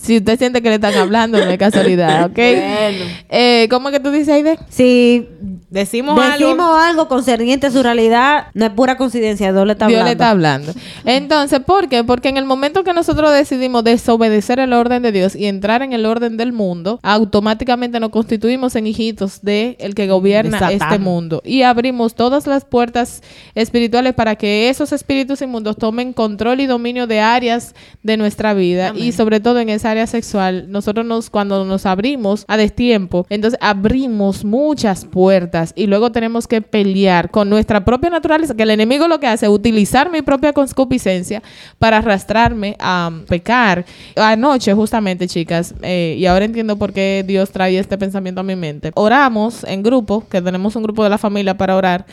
[0.00, 2.38] Si usted siente que le están hablando, no es casualidad, ¿ok?
[2.38, 4.58] Eh, ¿Cómo es que tú dices, Aide?
[4.68, 5.28] Si
[5.70, 6.74] Decimos, decimos algo.
[6.74, 10.08] algo concerniente a su realidad, no es pura coincidencia, Dios le está Dios hablando.
[10.08, 10.72] le está hablando.
[11.04, 12.02] Entonces, ¿por qué?
[12.02, 15.92] Porque en el momento que nosotros decidimos desobedecer el orden de Dios y entrar en
[15.92, 21.40] el orden del mundo, automáticamente nos constituimos en hijitos de el que gobierna este mundo
[21.44, 23.22] y abrimos todas las puertas
[23.54, 28.92] espirituales para que esos espíritus inmundos tomen control y dominio de áreas de nuestra vida
[28.96, 30.66] y sobre todo en esa área sexual.
[30.68, 36.62] Nosotros nos cuando nos abrimos a destiempo, entonces abrimos muchas puertas y luego tenemos que
[36.62, 40.52] pelear con nuestra propia naturaleza, que el enemigo lo que hace es utilizar mi propia
[40.52, 41.42] concupiscencia
[41.78, 43.84] para arrastrarme a um, pecar.
[44.16, 48.56] Anoche, justamente, chicas, eh, y ahora entiendo por qué Dios trae este pensamiento a mi
[48.56, 48.92] mente.
[48.94, 52.06] Oramos en grupo, que tenemos un grupo de la familia para orar,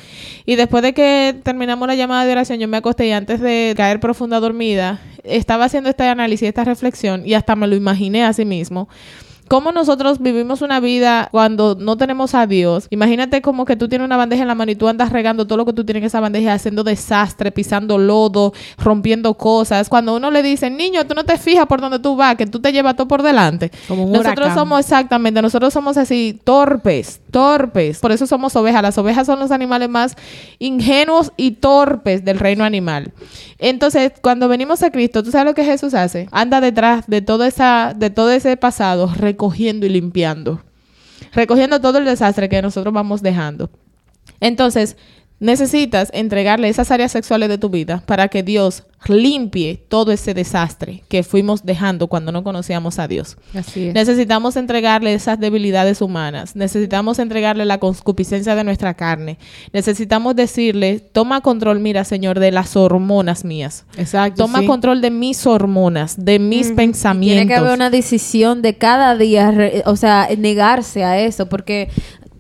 [0.46, 3.74] y después de que terminamos la llamada de oración, yo me acosté y antes de
[3.76, 8.34] caer profunda dormida, estaba haciendo este análisis, esta reflexión, y hasta me lo imaginé a
[8.34, 8.90] sí mismo
[9.48, 12.88] cómo nosotros vivimos una vida cuando no tenemos a Dios.
[12.90, 15.58] Imagínate como que tú tienes una bandeja en la mano y tú andas regando todo
[15.58, 19.90] lo que tú tienes en esa bandeja, haciendo desastre, pisando lodo, rompiendo cosas.
[19.90, 22.60] Cuando uno le dice, niño, tú no te fijas por donde tú vas, que tú
[22.60, 23.72] te llevas todo por delante.
[23.88, 24.56] Como un nosotros huracán.
[24.56, 28.00] somos exactamente, nosotros somos así torpes, torpes.
[28.00, 28.82] Por eso somos ovejas.
[28.82, 30.16] Las ovejas son los animales más
[30.60, 33.12] ingenuos y torpes del reino animal.
[33.60, 36.28] Entonces, cuando venimos a Cristo, ¿tú sabes lo que Jesús hace?
[36.32, 40.64] Anda detrás de todo, esa, de todo ese pasado, recogiendo y limpiando.
[41.32, 43.70] Recogiendo todo el desastre que nosotros vamos dejando.
[44.40, 44.98] Entonces,
[45.40, 51.04] necesitas entregarle esas áreas sexuales de tu vida para que Dios limpie todo ese desastre
[51.08, 53.38] que fuimos dejando cuando no conocíamos a Dios.
[53.54, 53.94] Así es.
[53.94, 56.56] Necesitamos entregarle esas debilidades humanas.
[56.56, 59.38] Necesitamos entregarle la concupiscencia de nuestra carne.
[59.72, 63.86] Necesitamos decirle, toma control, mira, Señor, de las hormonas mías.
[63.98, 64.44] Exacto.
[64.44, 64.66] Toma sí.
[64.66, 67.38] control de mis hormonas, de mis pensamientos.
[67.38, 69.54] Tiene que haber una decisión de cada día,
[69.86, 71.90] o sea, negarse a eso, porque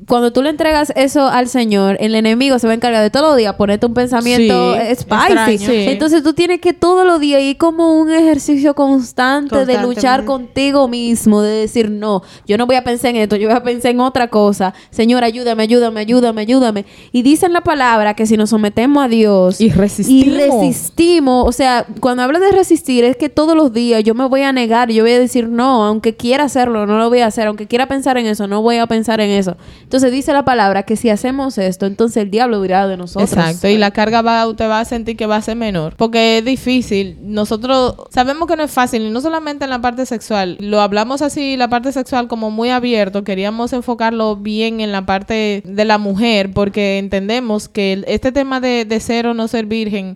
[0.07, 3.27] cuando tú le entregas eso al Señor, el enemigo se va a encargar de todos
[3.27, 5.15] los días ponerte un pensamiento Sí, eh, spicy.
[5.15, 5.57] extraño.
[5.59, 5.85] Sí.
[5.89, 10.87] Entonces tú tienes que todos los días ir como un ejercicio constante, de luchar contigo
[10.87, 13.91] mismo, de decir, no, yo no voy a pensar en esto, yo voy a pensar
[13.91, 14.73] en otra cosa.
[14.91, 16.85] Señor, ayúdame, ayúdame, ayúdame, ayúdame.
[17.11, 20.25] Y dicen la palabra que si nos sometemos a Dios Y resistimos.
[20.25, 24.25] y resistimos, o sea, cuando hablo de resistir es que todos los días yo me
[24.25, 27.25] voy a negar, yo voy a decir no, aunque quiera hacerlo, no lo voy a
[27.27, 29.57] hacer, aunque quiera pensar en eso, no voy a pensar en eso.
[29.83, 33.33] Entonces Entonces dice la palabra que si hacemos esto, entonces el diablo dirá de nosotros.
[33.33, 36.37] Exacto, y la carga va, usted va a sentir que va a ser menor, porque
[36.37, 37.17] es difícil.
[37.23, 41.23] Nosotros sabemos que no es fácil, y no solamente en la parte sexual, lo hablamos
[41.23, 45.97] así, la parte sexual como muy abierto, queríamos enfocarlo bien en la parte de la
[45.97, 50.15] mujer, porque entendemos que este tema de, de ser o no ser virgen,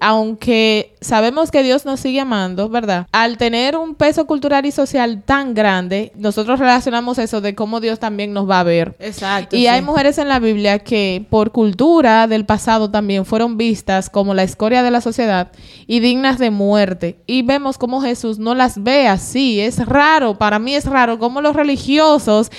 [0.00, 3.06] aunque sabemos que Dios nos sigue amando, ¿verdad?
[3.12, 7.98] Al tener un peso cultural y social tan grande, nosotros relacionamos eso de cómo Dios
[7.98, 8.96] también nos va a ver.
[8.98, 9.56] Exacto.
[9.56, 9.66] Y sí.
[9.66, 14.42] hay mujeres en la Biblia que por cultura del pasado también fueron vistas como la
[14.42, 15.52] escoria de la sociedad
[15.86, 17.16] y dignas de muerte.
[17.26, 19.60] Y vemos cómo Jesús no las ve así.
[19.60, 22.50] Es raro, para mí es raro cómo los religiosos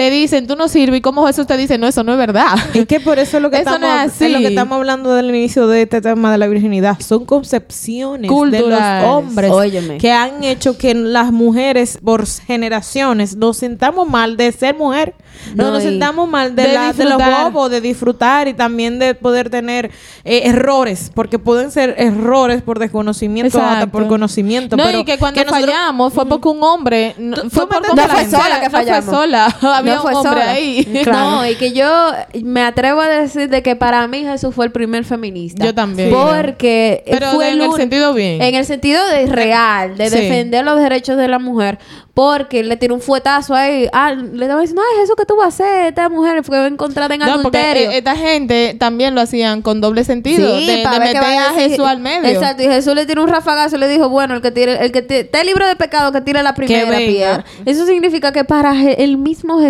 [0.00, 2.54] te dicen, tú no sirves y cómo Jesús te dice, no, eso no es verdad.
[2.74, 4.24] Es que por eso es lo que, Eso no estamos, es así.
[4.24, 6.96] es lo que estamos hablando del inicio de este tema de la virginidad.
[7.00, 9.02] Son concepciones de Culturales.
[9.06, 9.98] los hombres Óyeme.
[9.98, 15.14] que han hecho que las mujeres por generaciones nos sentamos mal de ser mujer.
[15.54, 17.52] No, No, nos sentamos mal de, de la- de los disfrutar.
[17.52, 19.90] bobos, de disfrutar y también de poder tener
[20.24, 23.92] eh, errores, porque pueden ser errores por desconocimiento, hasta Exacto.
[23.92, 24.76] por conocimiento.
[24.76, 27.80] No, pero y que cuando nosotros- fallamos fue porque un hombre no, fue por.
[27.94, 29.04] No fue sola que No fue fallamos.
[29.14, 29.56] sola.
[29.90, 30.52] Había No un fue hombre sola.
[30.52, 31.02] ahí.
[31.10, 32.12] No, y que yo
[32.42, 35.64] me atrevo a decir de que para mí Jesús fue el primer feminista.
[35.64, 36.10] Yo también.
[36.10, 38.40] Porque Pero fue en el sentido bien.
[38.42, 40.16] En el sentido de real, de Sí.
[40.16, 41.78] defender los derechos de la mujer.
[42.12, 43.88] Porque le tiró un fuetazo ahí.
[43.92, 45.86] Ah, le estaba diciendo, ay, Jesús, ¿qué tú vas a hacer?
[45.86, 47.90] Esta mujer fue encontrada en No, porque adulterio.
[47.92, 50.58] eh, esta gente también lo hacían con doble sentido.
[50.58, 51.52] Sí, de, meter a.
[51.54, 52.28] Jesús al medio.
[52.28, 54.92] Exacto, y Jesús le tiró un rafagazo y le dijo, bueno, el que tire, el
[54.92, 57.44] que ti- esté libre de pecado, que tire la primera piedra.
[57.64, 59.69] Eso significa que para el mismo Jesús,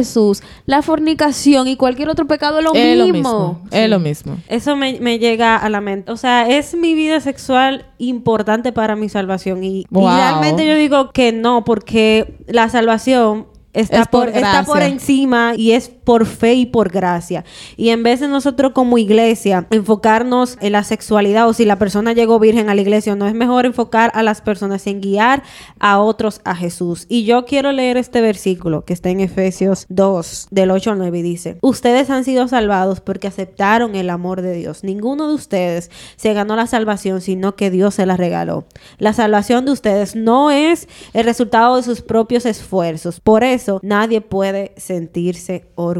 [0.66, 3.06] la fornicación y cualquier otro pecado es lo es mismo.
[3.06, 3.60] lo mismo.
[3.70, 4.36] Es lo mismo.
[4.48, 6.10] Eso me, me llega a la mente.
[6.12, 9.62] O sea, es mi vida sexual importante para mi salvación.
[9.64, 14.78] Y, realmente yo digo que no, porque la salvación está Es por por, está por
[14.78, 14.92] gracia.
[14.92, 17.44] encima y es por fe y por gracia.
[17.76, 22.12] Y en vez de nosotros como iglesia enfocarnos en la sexualidad o si la persona
[22.12, 25.44] llegó virgen a la iglesia, no es mejor enfocar a las personas en guiar
[25.78, 27.06] a otros a Jesús.
[27.08, 31.16] Y yo quiero leer este versículo que está en Efesios 2, del 8 al 9
[31.16, 34.82] y dice, ustedes han sido salvados porque aceptaron el amor de Dios.
[34.82, 38.64] Ninguno de ustedes se ganó la salvación, sino que Dios se la regaló.
[38.98, 43.20] La salvación de ustedes no es el resultado de sus propios esfuerzos.
[43.20, 45.99] Por eso nadie puede sentirse orgulloso.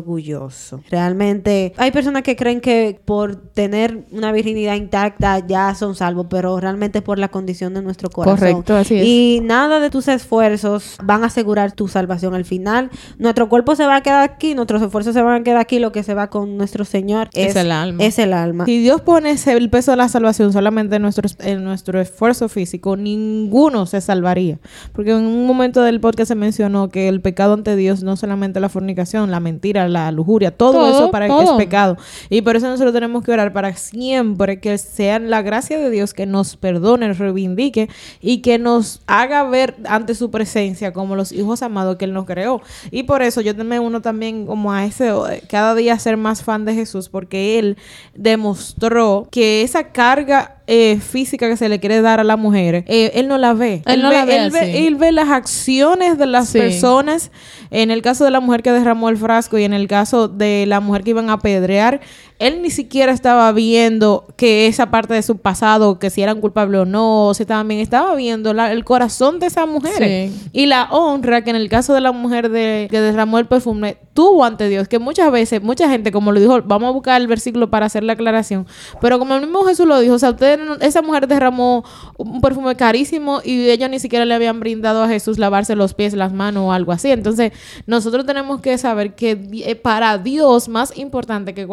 [0.91, 6.59] Realmente hay personas que creen que por tener una virginidad intacta ya son salvos, pero
[6.61, 8.39] realmente es por la condición de nuestro corazón.
[8.39, 9.07] Correcto, así es.
[9.07, 12.35] Y nada de tus esfuerzos van a asegurar tu salvación.
[12.35, 15.59] Al final, nuestro cuerpo se va a quedar aquí, nuestros esfuerzos se van a quedar
[15.59, 18.05] aquí, lo que se va con nuestro Señor Es el alma.
[18.05, 18.65] Es el alma.
[18.67, 22.97] Si Dios pone el peso de la salvación solamente en nuestro, en nuestro esfuerzo físico,
[22.97, 24.59] ninguno se salvaría.
[24.93, 28.61] Porque en un momento del podcast se mencionó que el pecado ante Dios no solamente
[28.61, 31.43] la fornicación, la mentira, la lujuria, todo, Todo, eso para todo.
[31.43, 31.97] es pecado.
[32.29, 36.15] Y por eso nosotros tenemos que orar para siempre que sea la gracia de Dios
[36.15, 37.89] que nos perdone, reivindique
[38.21, 42.25] y que nos haga ver ante su presencia como los hijos amados que Él nos
[42.25, 42.63] creó.
[42.91, 45.13] Y por eso yo me uno también como a ese,
[45.49, 47.77] cada día ser más fan de Jesús, porque Él
[48.15, 53.11] demostró que esa carga eh, física que se le quiere dar a la mujer, eh,
[53.15, 53.83] Él no la ve.
[53.87, 54.87] Él no ve, la ve él, ve, así.
[54.87, 56.59] él ve las acciones de las Sí.
[56.59, 57.33] personas.
[57.73, 60.67] En el caso de la mujer que derramó el frasco y en el caso de
[60.67, 62.01] la mujer que iban a apedrear,
[62.41, 66.81] él ni siquiera estaba viendo que esa parte de su pasado, que si eran culpables
[66.81, 70.03] o no, o si estaban bien, estaba viendo la- el corazón de esa mujer.
[70.33, 70.49] Sí.
[70.53, 73.99] Y la honra que en el caso de la mujer de, que derramó el perfume
[74.15, 77.27] tuvo ante Dios, que muchas veces, mucha gente, como lo dijo, vamos a buscar el
[77.29, 78.67] versículo para hacer la aclaración,
[79.01, 81.85] pero como el mismo Jesús lo dijo, o sea, ustedes no- esa mujer derramó
[82.17, 86.15] un perfume carísimo y ellos ni siquiera le habían brindado a Jesús lavarse los pies,
[86.15, 87.11] las manos o algo así.
[87.11, 87.53] Entonces,
[87.87, 91.65] nosotros tenemos que saber que eh, para Dios, más importante que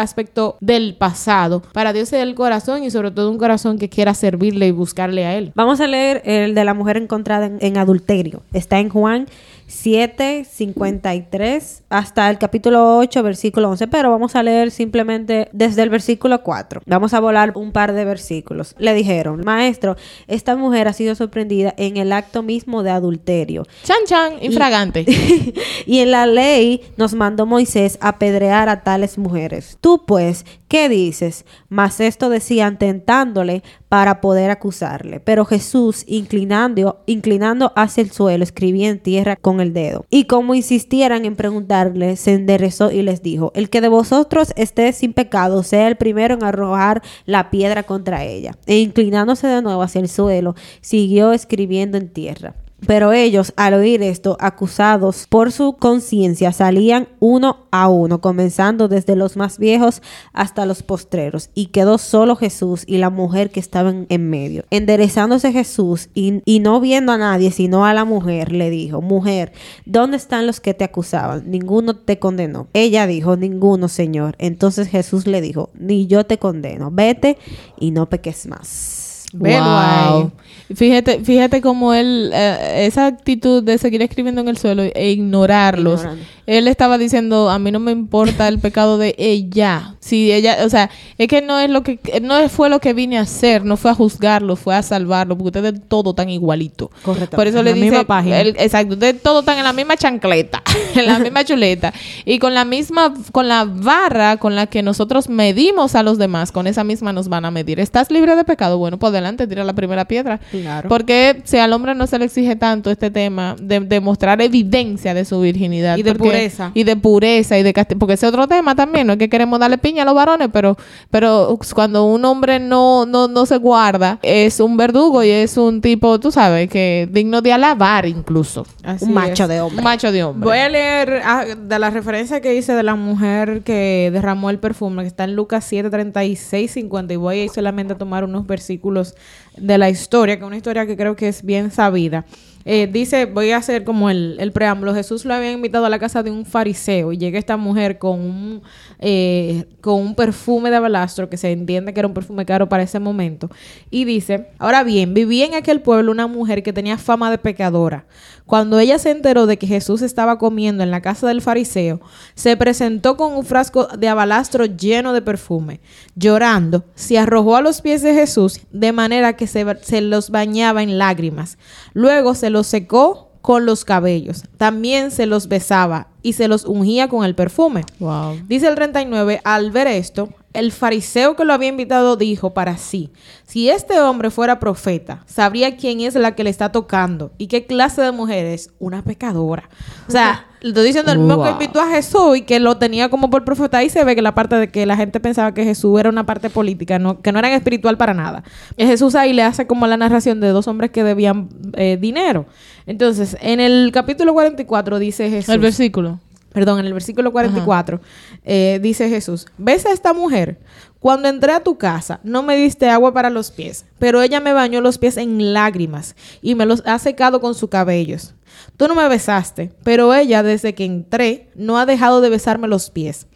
[0.00, 4.14] aspecto del pasado, para Dios es el corazón y sobre todo un corazón que quiera
[4.14, 5.52] servirle y buscarle a Él.
[5.54, 8.42] Vamos a leer el de la mujer encontrada en, en adulterio.
[8.52, 9.26] Está en Juan
[9.66, 13.88] 7, 53 hasta el capítulo 8, versículo 11.
[13.88, 16.82] Pero vamos a leer simplemente desde el versículo 4.
[16.86, 18.74] Vamos a volar un par de versículos.
[18.78, 19.96] Le dijeron, maestro,
[20.26, 23.64] esta mujer ha sido sorprendida en el acto mismo de adulterio.
[23.82, 25.04] Chan, chan, infragante.
[25.86, 29.78] y en la ley nos mandó Moisés apedrear a tales mujeres.
[29.80, 31.44] Tú pues, ¿qué dices?
[31.68, 35.20] Mas esto decían tentándole para poder acusarle.
[35.20, 40.06] Pero Jesús, inclinando, inclinando hacia el suelo, escribía en tierra con el dedo.
[40.10, 44.92] Y como insistieran en preguntarle, se enderezó y les dijo, el que de vosotros esté
[44.92, 48.56] sin pecado, sea el primero en arrojar la piedra contra ella.
[48.66, 52.54] E inclinándose de nuevo hacia el suelo, siguió escribiendo en tierra.
[52.86, 59.16] Pero ellos, al oír esto, acusados por su conciencia, salían uno a uno, comenzando desde
[59.16, 64.06] los más viejos hasta los postreros, y quedó solo Jesús y la mujer que estaban
[64.08, 64.64] en medio.
[64.70, 69.52] Enderezándose Jesús y, y no viendo a nadie, sino a la mujer, le dijo, mujer,
[69.86, 71.50] ¿dónde están los que te acusaban?
[71.50, 72.68] Ninguno te condenó.
[72.72, 74.34] Ella dijo, ninguno, Señor.
[74.38, 77.38] Entonces Jesús le dijo, ni yo te condeno, vete
[77.78, 79.13] y no peques más.
[79.34, 80.32] Wow.
[80.74, 86.00] Fíjate, fíjate cómo él, eh, esa actitud de seguir escribiendo en el suelo e ignorarlos.
[86.00, 86.24] Ignorando.
[86.46, 89.94] Él estaba diciendo, a mí no me importa el pecado de ella.
[90.00, 93.16] Si ella, o sea, es que no es lo que, no fue lo que vine
[93.18, 96.90] a hacer, no fue a juzgarlo, fue a salvarlo, porque ustedes todo tan igualito.
[97.02, 97.36] Correcto.
[97.36, 98.40] Por eso En le la dice, misma página.
[98.42, 100.62] exacto, ustedes todos están en la misma chancleta,
[100.94, 101.92] en la misma chuleta.
[102.26, 106.52] Y con la misma, con la barra con la que nosotros medimos a los demás,
[106.52, 107.80] con esa misma nos van a medir.
[107.80, 108.76] ¿Estás libre de pecado?
[108.78, 110.40] Bueno, pues adelante, tira la primera piedra.
[110.50, 110.88] Claro.
[110.88, 115.14] Porque si al hombre no se le exige tanto este tema de, de mostrar evidencia
[115.14, 115.96] de su virginidad.
[115.96, 116.70] Y de Porque- pureza.
[116.74, 117.98] Y de pureza y de castigo.
[117.98, 119.06] Porque ese es otro tema también.
[119.06, 120.76] No es que queremos darle piña a los varones, pero,
[121.10, 125.80] pero cuando un hombre no, no, no se guarda, es un verdugo y es un
[125.80, 128.66] tipo, tú sabes, que digno de alabar incluso.
[128.82, 129.48] Así un macho es.
[129.48, 129.82] de Un hombre.
[129.82, 130.44] macho de hombre.
[130.44, 134.58] Voy a leer ah, de la referencia que hice de la mujer que derramó el
[134.58, 137.14] perfume, que está en Lucas 7, 36, 50.
[137.14, 139.14] Y voy a ir solamente a tomar unos versículos
[139.56, 142.24] de la historia, que es una historia que creo que es bien sabida.
[142.64, 144.94] Eh, dice, voy a hacer como el, el preámbulo.
[144.94, 148.20] Jesús lo había invitado a la casa de un fariseo y llega esta mujer con
[148.20, 148.62] un,
[148.98, 152.82] eh, con un perfume de balastro que se entiende que era un perfume caro para
[152.82, 153.50] ese momento.
[153.90, 158.06] Y dice, ahora bien, vivía en aquel pueblo una mujer que tenía fama de pecadora.
[158.46, 162.00] Cuando ella se enteró de que Jesús estaba comiendo en la casa del fariseo,
[162.34, 165.80] se presentó con un frasco de abalastro lleno de perfume.
[166.14, 170.82] Llorando, se arrojó a los pies de Jesús de manera que se, se los bañaba
[170.82, 171.56] en lágrimas.
[171.94, 174.44] Luego se los secó con los cabellos.
[174.58, 177.84] También se los besaba y se los ungía con el perfume.
[178.00, 178.40] Wow.
[178.48, 183.10] Dice el 39, al ver esto, el fariseo que lo había invitado dijo para sí,
[183.44, 187.66] si este hombre fuera profeta, sabría quién es la que le está tocando y qué
[187.66, 189.68] clase de mujer es, una pecadora.
[190.08, 193.10] O sea, le estoy diciendo el mismo que invitó a Jesús y que lo tenía
[193.10, 193.78] como por profeta.
[193.78, 196.24] Ahí se ve que la parte de que la gente pensaba que Jesús era una
[196.24, 198.44] parte política, no, que no era espiritual para nada.
[198.76, 202.46] Y Jesús ahí le hace como la narración de dos hombres que debían eh, dinero.
[202.86, 205.52] Entonces, en el capítulo 44 dice Jesús...
[205.52, 206.13] El versículo.
[206.54, 208.00] Perdón, en el versículo 44
[208.44, 210.60] eh, dice Jesús, ¿ves a esta mujer?
[211.00, 214.52] Cuando entré a tu casa, no me diste agua para los pies, pero ella me
[214.52, 218.36] bañó los pies en lágrimas y me los ha secado con sus cabellos.
[218.76, 222.88] Tú no me besaste, pero ella desde que entré no ha dejado de besarme los
[222.88, 223.26] pies.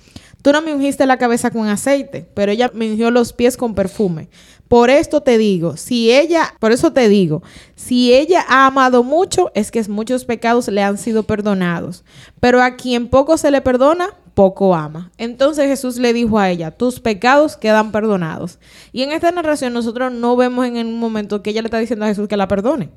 [0.40, 3.74] Tú no me ungiste la cabeza con aceite, pero ella me ungió los pies con
[3.74, 4.28] perfume.
[4.68, 7.42] Por esto te digo, si ella, por eso te digo,
[7.74, 12.04] si ella ha amado mucho, es que muchos pecados le han sido perdonados.
[12.38, 15.10] Pero a quien poco se le perdona, poco ama.
[15.18, 18.60] Entonces Jesús le dijo a ella, tus pecados quedan perdonados.
[18.92, 22.04] Y en esta narración nosotros no vemos en un momento que ella le está diciendo
[22.04, 22.90] a Jesús que la perdone.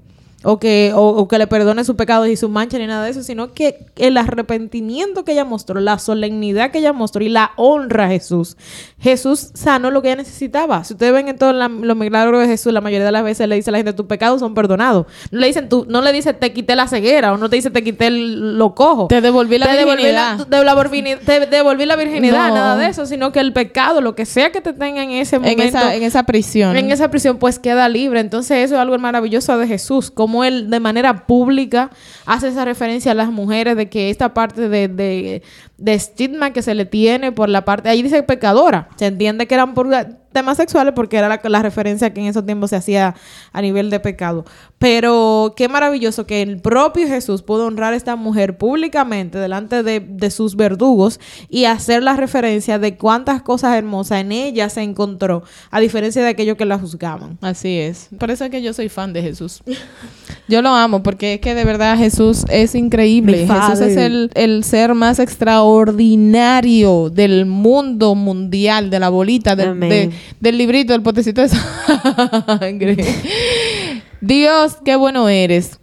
[0.43, 3.23] O que, o, que le perdone sus pecados y su mancha ni nada de eso,
[3.23, 8.05] sino que el arrepentimiento que ella mostró, la solemnidad que ella mostró y la honra
[8.05, 8.57] a Jesús.
[9.01, 10.83] Jesús sanó lo que ella necesitaba.
[10.83, 13.55] Si ustedes ven en todos los milagros de Jesús, la mayoría de las veces le
[13.55, 15.07] dice a la gente, tus pecados son perdonados.
[15.31, 17.71] No le dicen, tú, no le dice, te quité la ceguera, o no te dice,
[17.71, 19.07] te quité el- lo cojo.
[19.07, 20.47] Te devolví la Te devolví la, virginidad.
[20.47, 22.53] te la te devolví la virginidad, No.
[22.55, 25.39] nada de eso, sino que el pecado, lo que sea que te tenga en ese
[25.39, 26.77] momento, En esa, en esa prisión.
[26.77, 28.19] en esa prisión pues queda libre.
[28.19, 31.89] Entonces eso es algo maravilloso de Jesús, como él de manera pública
[32.27, 35.41] hace esa referencia a las mujeres de que esta parte de, de,
[35.81, 39.55] de estigma que se le tiene por la parte, ahí dice pecadora, se entiende que
[39.55, 39.87] eran por
[40.31, 43.15] temas sexuales porque era la, la referencia que en esos tiempos se hacía
[43.51, 44.45] a nivel de pecado.
[44.77, 49.99] Pero qué maravilloso que el propio Jesús pudo honrar a esta mujer públicamente delante de,
[49.99, 51.19] de sus verdugos
[51.49, 56.29] y hacer la referencia de cuántas cosas hermosas en ella se encontró, a diferencia de
[56.29, 57.39] aquellos que la juzgaban.
[57.41, 58.09] Así es.
[58.19, 59.63] Por eso es que yo soy fan de Jesús.
[60.47, 63.47] Yo lo amo porque es que de verdad Jesús es increíble.
[63.69, 69.65] Jesús es el, el ser más extraordinario del mundo mundial, de la bolita, de-
[70.41, 72.97] del librito, del potecito de sangre.
[74.19, 75.77] Dios, qué bueno eres.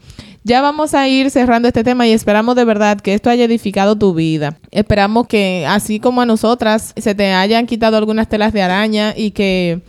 [0.44, 3.96] Ya vamos a ir cerrando este tema y esperamos de verdad que esto haya edificado
[3.96, 4.58] tu vida.
[4.70, 9.32] Esperamos que, así como a nosotras, se te hayan quitado algunas telas de araña y
[9.32, 9.80] que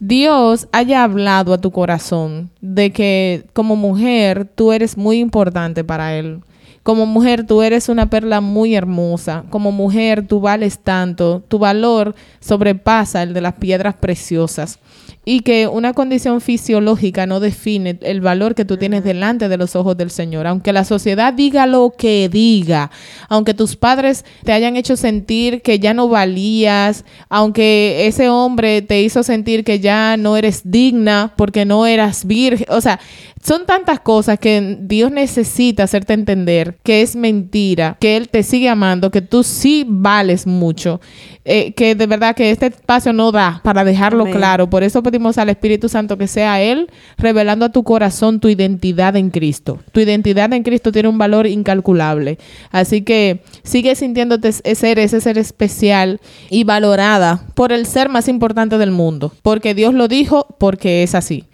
[0.00, 6.14] Dios haya hablado a tu corazón de que como mujer tú eres muy importante para
[6.16, 6.40] Él.
[6.82, 9.44] Como mujer, tú eres una perla muy hermosa.
[9.50, 11.40] Como mujer, tú vales tanto.
[11.46, 14.80] Tu valor sobrepasa el de las piedras preciosas
[15.24, 19.76] y que una condición fisiológica no define el valor que tú tienes delante de los
[19.76, 20.48] ojos del Señor.
[20.48, 22.90] Aunque la sociedad diga lo que diga,
[23.28, 29.00] aunque tus padres te hayan hecho sentir que ya no valías, aunque ese hombre te
[29.00, 32.98] hizo sentir que ya no eres digna porque no eras virgen, o sea,
[33.42, 38.68] son tantas cosas que Dios necesita hacerte entender que es mentira, que Él te sigue
[38.68, 41.00] amando, que tú sí vales mucho,
[41.44, 44.36] eh, que de verdad que este espacio no da para dejarlo Amén.
[44.36, 44.70] claro.
[44.70, 46.88] Por eso pedimos al Espíritu Santo que sea Él
[47.18, 49.80] revelando a tu corazón tu identidad en Cristo.
[49.90, 52.38] Tu identidad en Cristo tiene un valor incalculable.
[52.70, 58.28] Así que sigue sintiéndote ese ser, ese ser especial y valorada por el ser más
[58.28, 59.32] importante del mundo.
[59.42, 61.44] Porque Dios lo dijo, porque es así.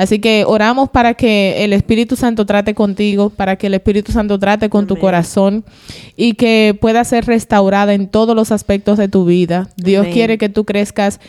[0.00, 4.38] Así que oramos para que el Espíritu Santo trate contigo, para que el Espíritu Santo
[4.38, 5.62] trate con tu corazón
[6.16, 9.68] y que pueda ser restaurada en todos los aspectos de tu vida.
[9.76, 10.14] Dios Amén.
[10.14, 11.20] quiere que tú crezcas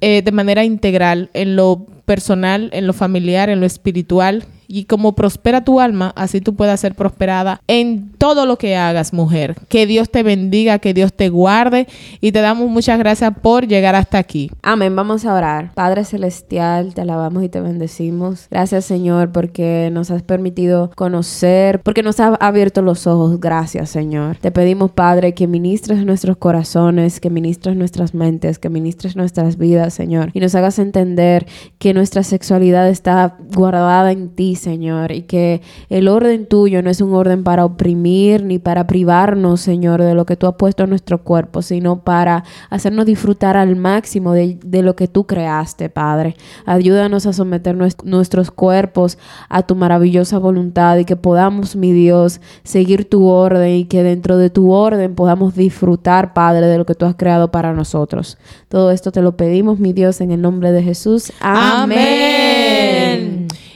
[0.00, 4.44] eh, de manera integral en lo personal, en lo familiar, en lo espiritual.
[4.72, 9.12] Y como prospera tu alma, así tú puedas ser prosperada en todo lo que hagas,
[9.12, 9.56] mujer.
[9.68, 11.88] Que Dios te bendiga, que Dios te guarde
[12.20, 14.48] y te damos muchas gracias por llegar hasta aquí.
[14.62, 15.72] Amén, vamos a orar.
[15.74, 18.46] Padre Celestial, te alabamos y te bendecimos.
[18.48, 23.40] Gracias Señor porque nos has permitido conocer, porque nos has abierto los ojos.
[23.40, 24.36] Gracias Señor.
[24.36, 29.94] Te pedimos Padre que ministres nuestros corazones, que ministres nuestras mentes, que ministres nuestras vidas
[29.94, 30.30] Señor.
[30.32, 31.48] Y nos hagas entender
[31.80, 37.02] que nuestra sexualidad está guardada en ti Señor y que el orden tuyo no es
[37.02, 40.88] un orden para oprimir ni para privarnos Señor de lo que tú has puesto en
[40.90, 46.36] nuestro cuerpo, sino para hacernos disfrutar al máximo de, lo que tú creaste, Padre.
[46.64, 49.18] Ayúdanos a someter nues- nuestros cuerpos
[49.50, 54.38] a tu maravillosa voluntad y que podamos, mi Dios, seguir tu orden y que dentro
[54.38, 58.38] de tu orden podamos disfrutar, Padre, de lo que tú has creado para nosotros.
[58.68, 61.30] Todo esto te lo pedimos, mi Dios, en el nombre de Jesús.
[61.40, 61.79] Amén.
[61.82, 62.39] Amén.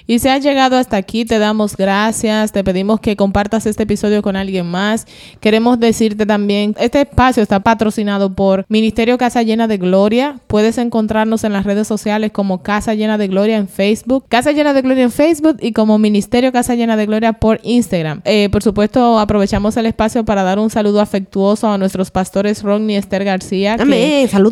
[0.07, 2.53] Y si has llegado hasta aquí, te damos gracias.
[2.53, 5.07] Te pedimos que compartas este episodio con alguien más.
[5.41, 10.41] Queremos decirte también, este espacio está patrocinado por Ministerio Casa Llena de Gloria.
[10.47, 14.75] Puedes encontrarnos en las redes sociales como Casa Llena de Gloria en Facebook, Casa Llena
[14.75, 18.21] de Gloria en Facebook y como Ministerio Casa Llena de Gloria por Instagram.
[18.27, 22.91] Eh, por supuesto, aprovechamos el espacio para dar un saludo afectuoso a nuestros pastores Ron
[22.91, 23.77] y Esther García.
[23.79, 23.85] que-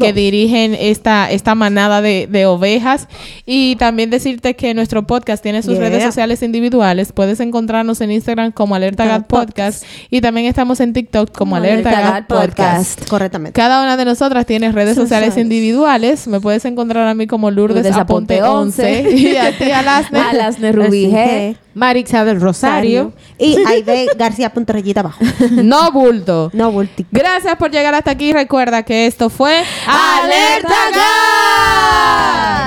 [0.06, 3.06] que dirigen esta, esta manada de, de ovejas.
[3.44, 5.88] Y también decirte que nuestro podcast tiene sus Yeah.
[5.88, 7.12] redes sociales individuales.
[7.12, 11.90] Puedes encontrarnos en Instagram como Alerta Gat Podcast y también estamos en TikTok como Alerta,
[11.90, 12.56] Alerta Gat Gat Podcast.
[12.98, 13.08] Podcast.
[13.10, 13.60] Correctamente.
[13.60, 16.26] Cada una de nosotras tiene redes sociales individuales.
[16.28, 20.18] Me puedes encontrar a mí como Lourdes Lourdes Aponte Aponte 11 y a ti, Alasne.
[20.30, 21.56] Alasne Rubí G.
[21.74, 23.12] Marixa del Rosario.
[23.38, 25.18] Y Aide García Punto Rayita abajo.
[25.50, 26.50] No bulto.
[26.52, 27.06] No, Volti.
[27.10, 28.32] Gracias por llegar hasta aquí.
[28.32, 32.61] Recuerda que esto fue Alerta Gat.